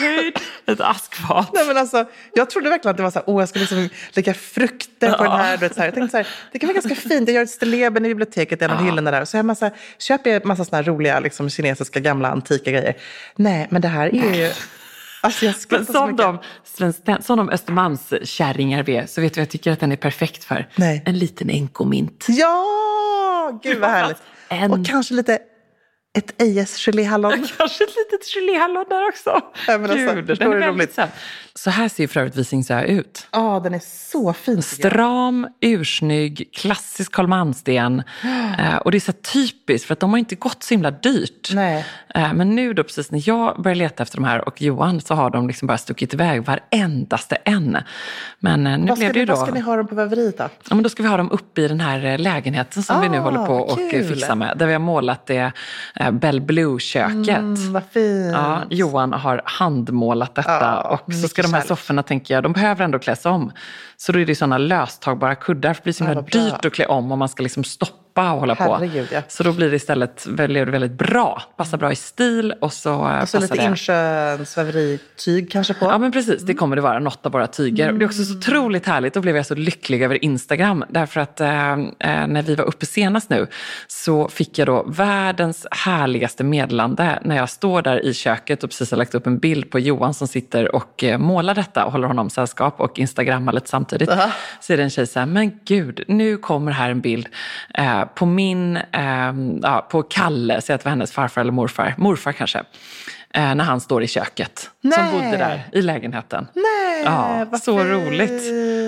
höjd 0.00 0.38
ett 0.66 0.80
askfat. 0.80 1.50
Nej, 1.54 1.66
men 1.66 1.76
alltså, 1.76 2.04
jag 2.34 2.50
trodde 2.50 2.70
verkligen 2.70 2.90
att 2.90 2.96
det 2.96 3.02
var 3.02 3.10
så 3.10 3.18
här, 3.18 3.24
åh, 3.30 3.42
jag 3.42 3.48
ska 3.48 3.58
liksom 3.58 3.88
lägga 4.12 4.34
frukter 4.34 5.12
på 5.12 5.22
den 5.22 5.32
här. 5.32 5.56
Vet, 5.56 5.74
så 5.74 5.80
här. 5.80 5.86
Jag 5.86 5.94
tänkte 5.94 6.10
så 6.10 6.16
här, 6.16 6.26
det 6.52 6.58
kan 6.58 6.66
vara 6.66 6.74
ganska 6.80 6.94
fint. 6.94 7.28
Jag 7.28 7.34
gör 7.34 7.42
ett 7.42 7.50
stilleben 7.50 8.04
i 8.04 8.08
biblioteket, 8.08 8.62
i 8.62 8.64
en 8.64 8.70
av 8.70 8.84
hyllorna 8.84 9.10
där. 9.10 9.20
Och 9.20 9.28
så 9.28 9.36
jag 9.36 9.44
massa, 9.46 9.70
köper 9.98 10.30
jag 10.30 10.44
massa 10.44 10.64
såna 10.64 10.76
här 10.76 10.84
roliga 10.84 11.20
liksom, 11.20 11.50
kinesiska 11.50 12.00
gamla 12.00 12.28
antika 12.28 12.70
grejer. 12.70 12.96
Nej, 13.36 13.66
men 13.70 13.82
det 13.82 13.88
här 13.88 14.06
är 14.14 14.34
ju... 14.34 14.50
Alltså, 15.22 15.44
Men 15.70 15.86
som 15.86 16.16
de, 16.16 16.38
som 17.22 17.36
de 17.38 17.48
Östermalmskärringar 17.50 18.82
vi 18.82 18.96
är, 18.96 19.06
så 19.06 19.20
vet 19.20 19.34
du 19.34 19.40
jag 19.40 19.48
tycker 19.50 19.72
att 19.72 19.80
den 19.80 19.92
är 19.92 19.96
perfekt 19.96 20.44
för? 20.44 20.68
Nej. 20.76 21.02
En 21.06 21.18
liten 21.18 21.50
enkomint. 21.50 22.26
Ja, 22.28 23.60
gud 23.62 23.78
vad 23.78 23.90
härligt. 23.90 24.16
En- 24.48 24.70
Och 24.72 24.86
kanske 24.86 25.14
lite 25.14 25.38
ett 26.16 26.42
Ejes 26.42 26.76
geléhallon. 26.76 27.32
Kanske 27.58 27.84
ett 27.84 27.96
litet 27.96 28.26
geléhallon 28.34 28.84
där 28.88 29.08
också. 29.08 29.40
Ja, 29.66 29.78
men 29.78 29.90
alltså, 29.90 30.14
Gud, 30.14 30.26
förstår 30.26 30.54
du 30.54 30.60
roligt? 30.60 30.98
Så 31.58 31.70
här 31.70 31.88
ser 31.88 32.02
ju 32.02 32.08
för 32.08 32.20
övrigt 32.20 32.36
Visingsö 32.36 32.82
ut. 32.82 33.26
Ja, 33.32 33.60
den 33.64 33.74
är 33.74 33.80
så 34.10 34.32
fin. 34.32 34.62
Stram, 34.62 35.48
ursnygg, 35.60 36.50
klassisk 36.52 37.18
Malmsten. 37.18 38.02
Eh, 38.58 38.76
och 38.76 38.90
det 38.90 38.98
är 38.98 39.00
så 39.00 39.12
typiskt 39.12 39.86
för 39.86 39.92
att 39.92 40.00
de 40.00 40.10
har 40.10 40.18
inte 40.18 40.34
gått 40.34 40.62
så 40.62 40.74
himla 40.74 40.90
dyrt. 40.90 41.50
Nej. 41.54 41.84
Eh, 42.14 42.32
men 42.32 42.54
nu 42.54 42.72
då 42.74 42.82
precis 42.82 43.10
när 43.10 43.22
jag 43.28 43.62
började 43.62 43.78
leta 43.78 44.02
efter 44.02 44.16
de 44.16 44.24
här 44.24 44.48
och 44.48 44.62
Johan 44.62 45.00
så 45.00 45.14
har 45.14 45.30
de 45.30 45.46
liksom 45.48 45.66
bara 45.68 45.78
stuckit 45.78 46.14
iväg 46.14 46.44
varendaste 46.44 47.36
en. 47.44 47.76
Men 48.38 48.66
eh, 48.66 48.78
nu 48.78 48.86
Vad 48.88 48.98
blev 48.98 49.12
det 49.12 49.18
ju 49.18 49.26
vad 49.26 49.38
då... 49.38 49.42
ska 49.42 49.54
ni 49.54 49.60
ha 49.60 49.76
dem 49.76 49.86
på 49.86 49.94
väveriet 49.94 50.38
då? 50.38 50.44
Ja, 50.68 50.74
men 50.74 50.82
då 50.82 50.88
ska 50.88 51.02
vi 51.02 51.08
ha 51.08 51.16
dem 51.16 51.30
uppe 51.30 51.60
i 51.62 51.68
den 51.68 51.80
här 51.80 52.04
eh, 52.04 52.18
lägenheten 52.18 52.82
som 52.82 53.00
vi 53.00 53.08
nu 53.08 53.18
Ah, 53.18 53.20
håller 53.20 53.46
på 53.46 53.54
och 53.54 53.78
kul. 53.90 54.02
eh, 54.02 54.08
fixar 54.08 54.34
med. 54.34 54.54
Där 54.58 54.66
vi 54.66 54.72
har 54.72 54.80
målat 54.80 55.26
det 55.26 55.52
eh, 55.96 56.10
Bell 56.10 56.40
Blue-köket. 56.40 57.28
Mm, 57.38 57.72
vad 57.72 57.82
fint. 57.90 58.32
Ja, 58.32 58.62
Johan 58.70 59.12
har 59.12 59.42
handmålat 59.44 60.34
detta 60.34 60.50
Ja, 60.60 61.00
och 61.06 61.14
så 61.14 61.28
ska 61.28 61.42
de 61.46 61.54
här 61.54 61.66
sofforna, 61.66 62.02
tänker 62.02 62.34
jag, 62.34 62.42
de 62.42 62.52
behöver 62.52 62.84
ändå 62.84 62.98
kläs 62.98 63.26
om. 63.26 63.52
Så 63.96 64.12
då 64.12 64.18
är 64.18 64.26
det 64.26 64.34
sådana 64.34 64.58
löstagbara 64.58 65.34
kuddar, 65.34 65.74
för 65.74 65.80
det 65.80 65.84
blir 65.84 65.92
så 65.92 66.04
himla 66.04 66.22
dyrt 66.22 66.64
att 66.64 66.72
klä 66.72 66.86
om 66.86 67.12
om 67.12 67.18
man 67.18 67.28
ska 67.28 67.42
liksom 67.42 67.64
stoppa 67.64 68.05
och 68.22 68.40
hålla 68.40 68.54
Herregud, 68.54 69.08
på. 69.08 69.14
ja. 69.14 69.22
Så 69.28 69.42
då 69.42 69.52
blir 69.52 69.70
det 69.70 69.76
istället 69.76 70.26
väldigt, 70.26 70.68
väldigt 70.68 70.92
bra. 70.92 71.42
Passar 71.56 71.78
bra 71.78 71.92
i 71.92 71.96
stil 71.96 72.54
och 72.60 72.72
så 72.72 72.94
Och 73.22 73.28
så 73.28 73.40
lite 73.40 73.54
det. 73.54 73.64
Insjöns 73.64 74.58
väverityg 74.58 75.50
kanske 75.52 75.74
på. 75.74 75.84
Ja 75.84 75.98
men 75.98 76.12
precis, 76.12 76.42
det 76.42 76.54
kommer 76.54 76.76
det 76.76 76.82
vara. 76.82 76.98
Något 76.98 77.26
av 77.26 77.32
våra 77.32 77.46
tyger. 77.46 77.92
Det 77.92 78.04
är 78.04 78.06
också 78.06 78.24
så 78.24 78.36
otroligt 78.36 78.86
härligt. 78.86 79.14
Då 79.14 79.20
blev 79.20 79.36
jag 79.36 79.46
så 79.46 79.54
lycklig 79.54 80.02
över 80.02 80.24
Instagram. 80.24 80.84
Därför 80.88 81.20
att 81.20 81.40
eh, 81.40 81.72
eh, 81.72 81.76
när 82.26 82.42
vi 82.42 82.54
var 82.54 82.64
uppe 82.64 82.86
senast 82.86 83.30
nu 83.30 83.46
så 83.86 84.28
fick 84.28 84.58
jag 84.58 84.66
då 84.66 84.82
världens 84.82 85.66
härligaste 85.70 86.44
meddelande 86.44 87.18
när 87.24 87.36
jag 87.36 87.50
står 87.50 87.82
där 87.82 88.04
i 88.04 88.14
köket 88.14 88.64
och 88.64 88.70
precis 88.70 88.90
har 88.90 88.98
lagt 88.98 89.14
upp 89.14 89.26
en 89.26 89.38
bild 89.38 89.70
på 89.70 89.78
Johan 89.78 90.14
som 90.14 90.28
sitter 90.28 90.74
och 90.74 91.04
eh, 91.04 91.18
målar 91.18 91.54
detta 91.54 91.84
och 91.84 91.92
håller 91.92 92.08
honom 92.08 92.30
sällskap 92.30 92.80
och 92.80 92.98
instagrammar 92.98 93.52
lite 93.52 93.68
samtidigt. 93.68 94.08
Aha. 94.10 94.30
Så 94.60 94.72
är 94.72 94.76
det 94.76 94.82
en 94.82 94.90
tjej 94.90 95.06
så 95.06 95.18
här, 95.18 95.26
men 95.26 95.52
gud, 95.64 96.04
nu 96.08 96.36
kommer 96.36 96.72
här 96.72 96.90
en 96.90 97.00
bild 97.00 97.28
eh, 97.74 98.04
på 98.14 98.26
min, 98.26 98.76
eh, 98.76 99.32
ja, 99.62 99.86
på 99.90 100.02
Kalle, 100.02 100.60
säg 100.60 100.74
att 100.74 100.80
det 100.80 100.84
var 100.84 100.90
hennes 100.90 101.12
farfar 101.12 101.40
eller 101.40 101.52
morfar, 101.52 101.94
morfar 101.96 102.32
kanske. 102.32 102.58
Eh, 103.34 103.54
när 103.54 103.64
han 103.64 103.80
står 103.80 104.02
i 104.02 104.06
köket. 104.08 104.70
Som 104.94 105.04
Nej. 105.04 105.12
bodde 105.12 105.36
där 105.36 105.62
i 105.72 105.82
lägenheten. 105.82 106.46
Nej, 106.54 107.02
Ja, 107.04 107.46
så 107.58 107.78
fint. 107.78 107.90
roligt. 107.90 108.42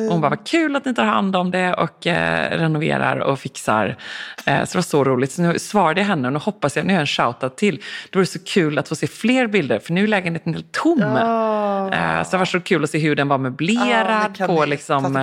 Och 0.06 0.12
hon 0.12 0.20
bara, 0.20 0.28
vad 0.28 0.46
kul 0.46 0.76
att 0.76 0.84
ni 0.84 0.94
tar 0.94 1.04
hand 1.04 1.36
om 1.36 1.50
det 1.50 1.74
och 1.74 2.06
eh, 2.06 2.58
renoverar 2.58 3.16
och 3.18 3.38
fixar. 3.38 3.96
Eh, 4.46 4.58
så 4.64 4.72
det 4.72 4.74
var 4.74 4.82
så 4.82 5.04
roligt. 5.04 5.32
Så 5.32 5.42
nu 5.42 5.58
svarade 5.58 6.00
jag 6.00 6.06
henne 6.08 6.28
och 6.28 6.32
nu 6.32 6.38
hoppas 6.38 6.76
jag, 6.76 6.86
nu 6.86 6.92
jag 6.92 7.00
en 7.00 7.06
shoutout 7.06 7.56
till. 7.56 7.76
Det 8.10 8.18
vore 8.18 8.26
så 8.26 8.38
kul 8.38 8.78
att 8.78 8.88
få 8.88 8.94
se 8.94 9.06
fler 9.06 9.46
bilder 9.46 9.78
för 9.78 9.92
nu 9.92 10.02
är 10.02 10.06
lägenheten 10.06 10.52
helt 10.54 10.72
tom. 10.72 11.00
Ja. 11.00 11.92
Eh, 11.92 12.24
så 12.24 12.30
det 12.30 12.38
var 12.38 12.44
så 12.44 12.60
kul 12.60 12.84
att 12.84 12.90
se 12.90 12.98
hur 12.98 13.16
den 13.16 13.28
var 13.28 13.34
Ja, 13.34 13.38
möblerad. 13.38 14.36
kan 14.36 14.46
på 14.46 14.64
liksom, 14.64 15.16
eh, 15.16 15.22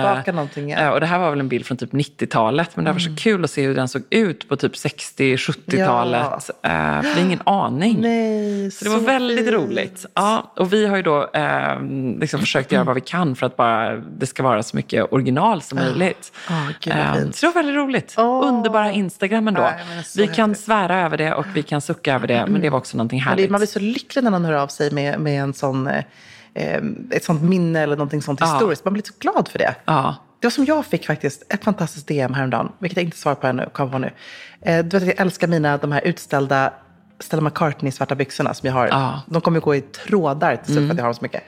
ja. 0.68 0.78
eh, 0.78 0.88
och 0.88 1.00
det 1.00 1.06
här 1.06 1.18
var 1.18 1.30
väl 1.30 1.40
en 1.40 1.48
bild 1.48 1.66
från 1.66 1.76
typ 1.76 1.92
90-talet. 1.92 2.76
Men 2.76 2.84
det 2.84 2.92
var 2.92 2.98
så 2.98 3.16
kul 3.16 3.44
att 3.44 3.50
se 3.50 3.62
hur 3.66 3.74
den 3.74 3.88
såg 3.88 4.02
ut 4.10 4.48
på 4.48 4.56
typ 4.56 4.72
60-70-talet. 4.74 6.50
Eh, 6.62 6.70
för 7.02 7.14
det 7.14 7.20
är 7.20 7.24
ingen 7.24 7.42
aning. 7.46 8.00
Nej, 8.00 8.70
Så 8.70 8.84
det 8.84 8.90
var 8.90 8.98
väldigt 8.98 9.38
fint. 9.38 9.50
roligt. 9.50 10.06
Ja, 10.14 10.52
och 10.66 10.72
vi 10.72 10.86
har 10.86 10.96
ju 10.96 11.02
då 11.02 11.30
eh, 11.32 11.80
liksom 12.20 12.40
försökt 12.40 12.72
göra 12.72 12.84
vad 12.84 12.94
vi 12.94 13.00
kan 13.00 13.36
för 13.36 13.46
att 13.46 13.56
bara 13.56 13.96
det 13.96 14.26
ska 14.26 14.42
vara 14.42 14.62
så 14.62 14.76
mycket 14.76 15.12
original 15.12 15.62
som 15.62 15.78
möjligt. 15.78 16.32
Ja, 16.48 16.54
gud 16.80 16.94
Eh, 16.94 17.14
så 17.14 17.46
det 17.46 17.46
var 17.46 17.54
väldigt 17.54 17.74
roligt. 17.76 18.14
Åh. 18.18 18.48
Underbara 18.48 18.92
Instagram 18.92 19.48
ändå. 19.48 19.60
Nej, 19.60 20.04
vi 20.16 20.26
kan 20.26 20.50
häftigt. 20.50 20.64
svära 20.64 21.00
över 21.00 21.16
det 21.16 21.34
och 21.34 21.46
vi 21.54 21.62
kan 21.62 21.80
sucka 21.80 22.14
över 22.14 22.26
det. 22.26 22.46
Men 22.46 22.60
det 22.60 22.70
var 22.70 22.78
också 22.78 22.96
någonting 22.96 23.20
härligt. 23.20 23.50
man 23.50 23.58
blir 23.58 23.68
så 23.68 23.78
lycklig 23.78 24.24
när 24.24 24.30
någon 24.30 24.44
hör 24.44 24.52
av 24.52 24.66
sig 24.68 24.90
med, 24.90 25.20
med 25.20 25.42
en 25.42 25.54
sån, 25.54 25.86
eh, 25.86 26.04
eh, 26.54 26.82
ett 27.10 27.24
sånt 27.24 27.42
minne 27.42 27.80
eller 27.80 27.96
någonting 27.96 28.22
sånt 28.22 28.40
Ja. 28.40 28.46
historiskt. 28.52 28.84
Man 28.84 28.92
blir 28.94 29.02
så 29.06 29.14
glad 29.18 29.48
för 29.48 29.58
det. 29.58 29.74
Ja. 29.84 30.16
Det 30.40 30.46
var 30.46 30.50
som 30.50 30.64
jag 30.64 30.86
fick 30.86 31.06
faktiskt, 31.06 31.42
ett 31.52 31.64
fantastiskt 31.64 32.08
DM 32.08 32.34
häromdagen, 32.34 32.72
vilket 32.78 32.96
jag 32.96 33.04
inte 33.04 33.16
svarar 33.16 33.34
på 33.34 33.46
ännu, 33.46 33.68
kom 33.72 33.90
på 33.90 33.98
nu. 33.98 34.10
Eh, 34.60 34.84
du 34.84 34.98
vet 34.98 35.02
att 35.02 35.06
jag 35.08 35.20
älskar 35.20 35.46
mina, 35.48 35.76
de 35.76 35.92
här 35.92 36.00
utställda 36.04 36.72
Stella 37.18 37.42
McCartney-svarta 37.42 38.14
byxorna 38.14 38.54
som 38.54 38.66
jag 38.66 38.74
har. 38.74 38.86
Mm. 38.86 39.18
De 39.26 39.40
kommer 39.40 39.60
gå 39.60 39.74
i 39.74 39.80
trådar 39.80 40.56
till 40.56 40.74
slut 40.74 40.86
för 40.86 40.92
att 40.92 40.98
jag 40.98 41.04
har 41.04 41.08
dem 41.08 41.14
så 41.14 41.22
mycket. 41.22 41.42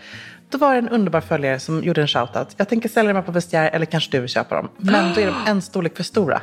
Då 0.51 0.59
var 0.59 0.73
det 0.73 0.79
en 0.79 0.89
underbar 0.89 1.21
följare 1.21 1.59
som 1.61 1.85
gjorde 1.85 2.01
en 2.01 2.09
shoutout. 2.09 2.55
Jag 2.57 2.69
tänker 2.69 2.89
sälja 2.89 3.09
dem 3.09 3.17
här 3.17 3.23
på 3.23 3.33
Vestiaire 3.33 3.69
eller 3.69 3.87
kanske 3.87 4.11
du 4.11 4.21
vill 4.21 4.29
köpa 4.29 4.55
dem. 4.55 4.69
Men 4.77 5.15
då 5.15 5.21
är 5.21 5.27
de 5.27 5.35
en 5.47 5.63
storlek 5.63 5.97
för 5.97 6.05
stora. 6.05 6.41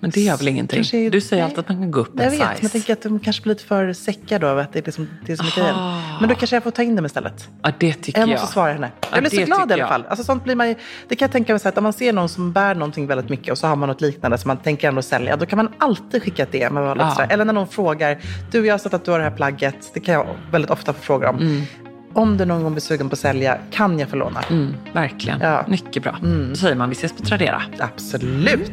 Men 0.00 0.10
det 0.10 0.20
gör 0.20 0.36
väl 0.36 0.48
ingenting? 0.48 0.76
Kanske- 0.76 1.10
Du 1.10 1.20
säger 1.20 1.42
nej. 1.42 1.44
alltid 1.44 1.58
att 1.58 1.68
man 1.68 1.78
kan 1.78 1.90
gå 1.90 2.00
upp 2.00 2.18
en 2.18 2.24
Jag 2.24 2.30
vet, 2.30 2.38
size. 2.40 2.48
men 2.52 2.58
jag 2.62 2.72
tänker 2.72 2.92
att 2.92 3.02
de 3.02 3.20
kanske 3.20 3.42
blir 3.42 3.54
lite 3.54 3.64
för 3.64 3.92
säcka 3.92 4.38
då. 4.38 4.46
Att 4.46 4.72
det 4.72 4.78
är 4.78 4.82
liksom, 4.84 5.08
det 5.26 5.32
är 5.32 5.36
som 5.36 5.46
är 5.46 5.54
grejen. 5.56 5.74
Men 6.20 6.28
då 6.28 6.34
kanske 6.34 6.56
jag 6.56 6.62
får 6.62 6.70
ta 6.70 6.82
in 6.82 6.96
dem 6.96 7.06
istället. 7.06 7.48
Ja, 7.62 7.72
det 7.78 7.92
tycker 7.92 8.20
Jag 8.20 8.28
jag. 8.28 8.32
måste 8.34 8.52
svara 8.52 8.72
henne. 8.72 8.90
Ja, 9.00 9.08
Jag 9.12 9.20
blir 9.20 9.30
så 9.30 9.44
glad 9.46 9.70
i 9.70 9.74
alla 9.74 9.86
fall. 9.88 10.04
Alltså, 10.08 10.24
sånt 10.24 10.44
blir 10.44 10.54
man 10.54 10.74
det 11.08 11.16
kan 11.16 11.26
jag 11.26 11.32
tänka 11.32 11.52
mig 11.52 11.60
så 11.60 11.68
att 11.68 11.78
om 11.78 11.84
man 11.84 11.92
ser 11.92 12.12
någon 12.12 12.28
som 12.28 12.52
bär 12.52 12.74
någonting 12.74 13.06
väldigt 13.06 13.28
mycket 13.28 13.52
och 13.52 13.58
så 13.58 13.66
har 13.66 13.76
man 13.76 13.88
något 13.88 14.00
liknande 14.00 14.38
som 14.38 14.48
man 14.48 14.56
tänker 14.56 14.88
ändå 14.88 15.02
sälja. 15.02 15.36
Då 15.36 15.46
kan 15.46 15.56
man 15.56 15.68
alltid 15.78 16.22
skicka 16.22 16.42
ett 16.42 16.52
DM. 16.52 16.76
Ja. 16.76 17.22
Eller 17.28 17.44
när 17.44 17.52
någon 17.52 17.68
frågar. 17.68 18.18
Du, 18.50 18.66
jag 18.66 18.74
har 18.74 18.78
sett 18.78 18.94
att 18.94 19.04
du 19.04 19.10
har 19.10 19.18
det 19.18 19.24
här 19.24 19.36
plagget. 19.36 19.90
Det 19.94 20.00
kan 20.00 20.14
jag 20.14 20.26
väldigt 20.50 20.70
ofta 20.70 20.92
få 20.92 21.02
frågor 21.02 21.26
om. 21.26 21.66
Om 22.12 22.36
du 22.36 22.44
någon 22.44 22.62
gång 22.62 22.72
blir 22.72 22.80
sugen 22.82 23.08
på 23.08 23.12
att 23.12 23.18
sälja, 23.18 23.58
kan 23.70 23.98
jag 23.98 24.08
få 24.08 24.16
låna? 24.16 24.40
Mm, 24.50 24.74
verkligen. 24.92 25.40
Ja. 25.40 25.64
Mycket 25.68 26.02
bra. 26.02 26.16
Då 26.50 26.56
säger 26.56 26.74
man 26.74 26.88
vi 26.88 26.92
ses 26.94 27.12
på 27.12 27.22
Tradera. 27.22 27.62
Absolut. 27.78 28.72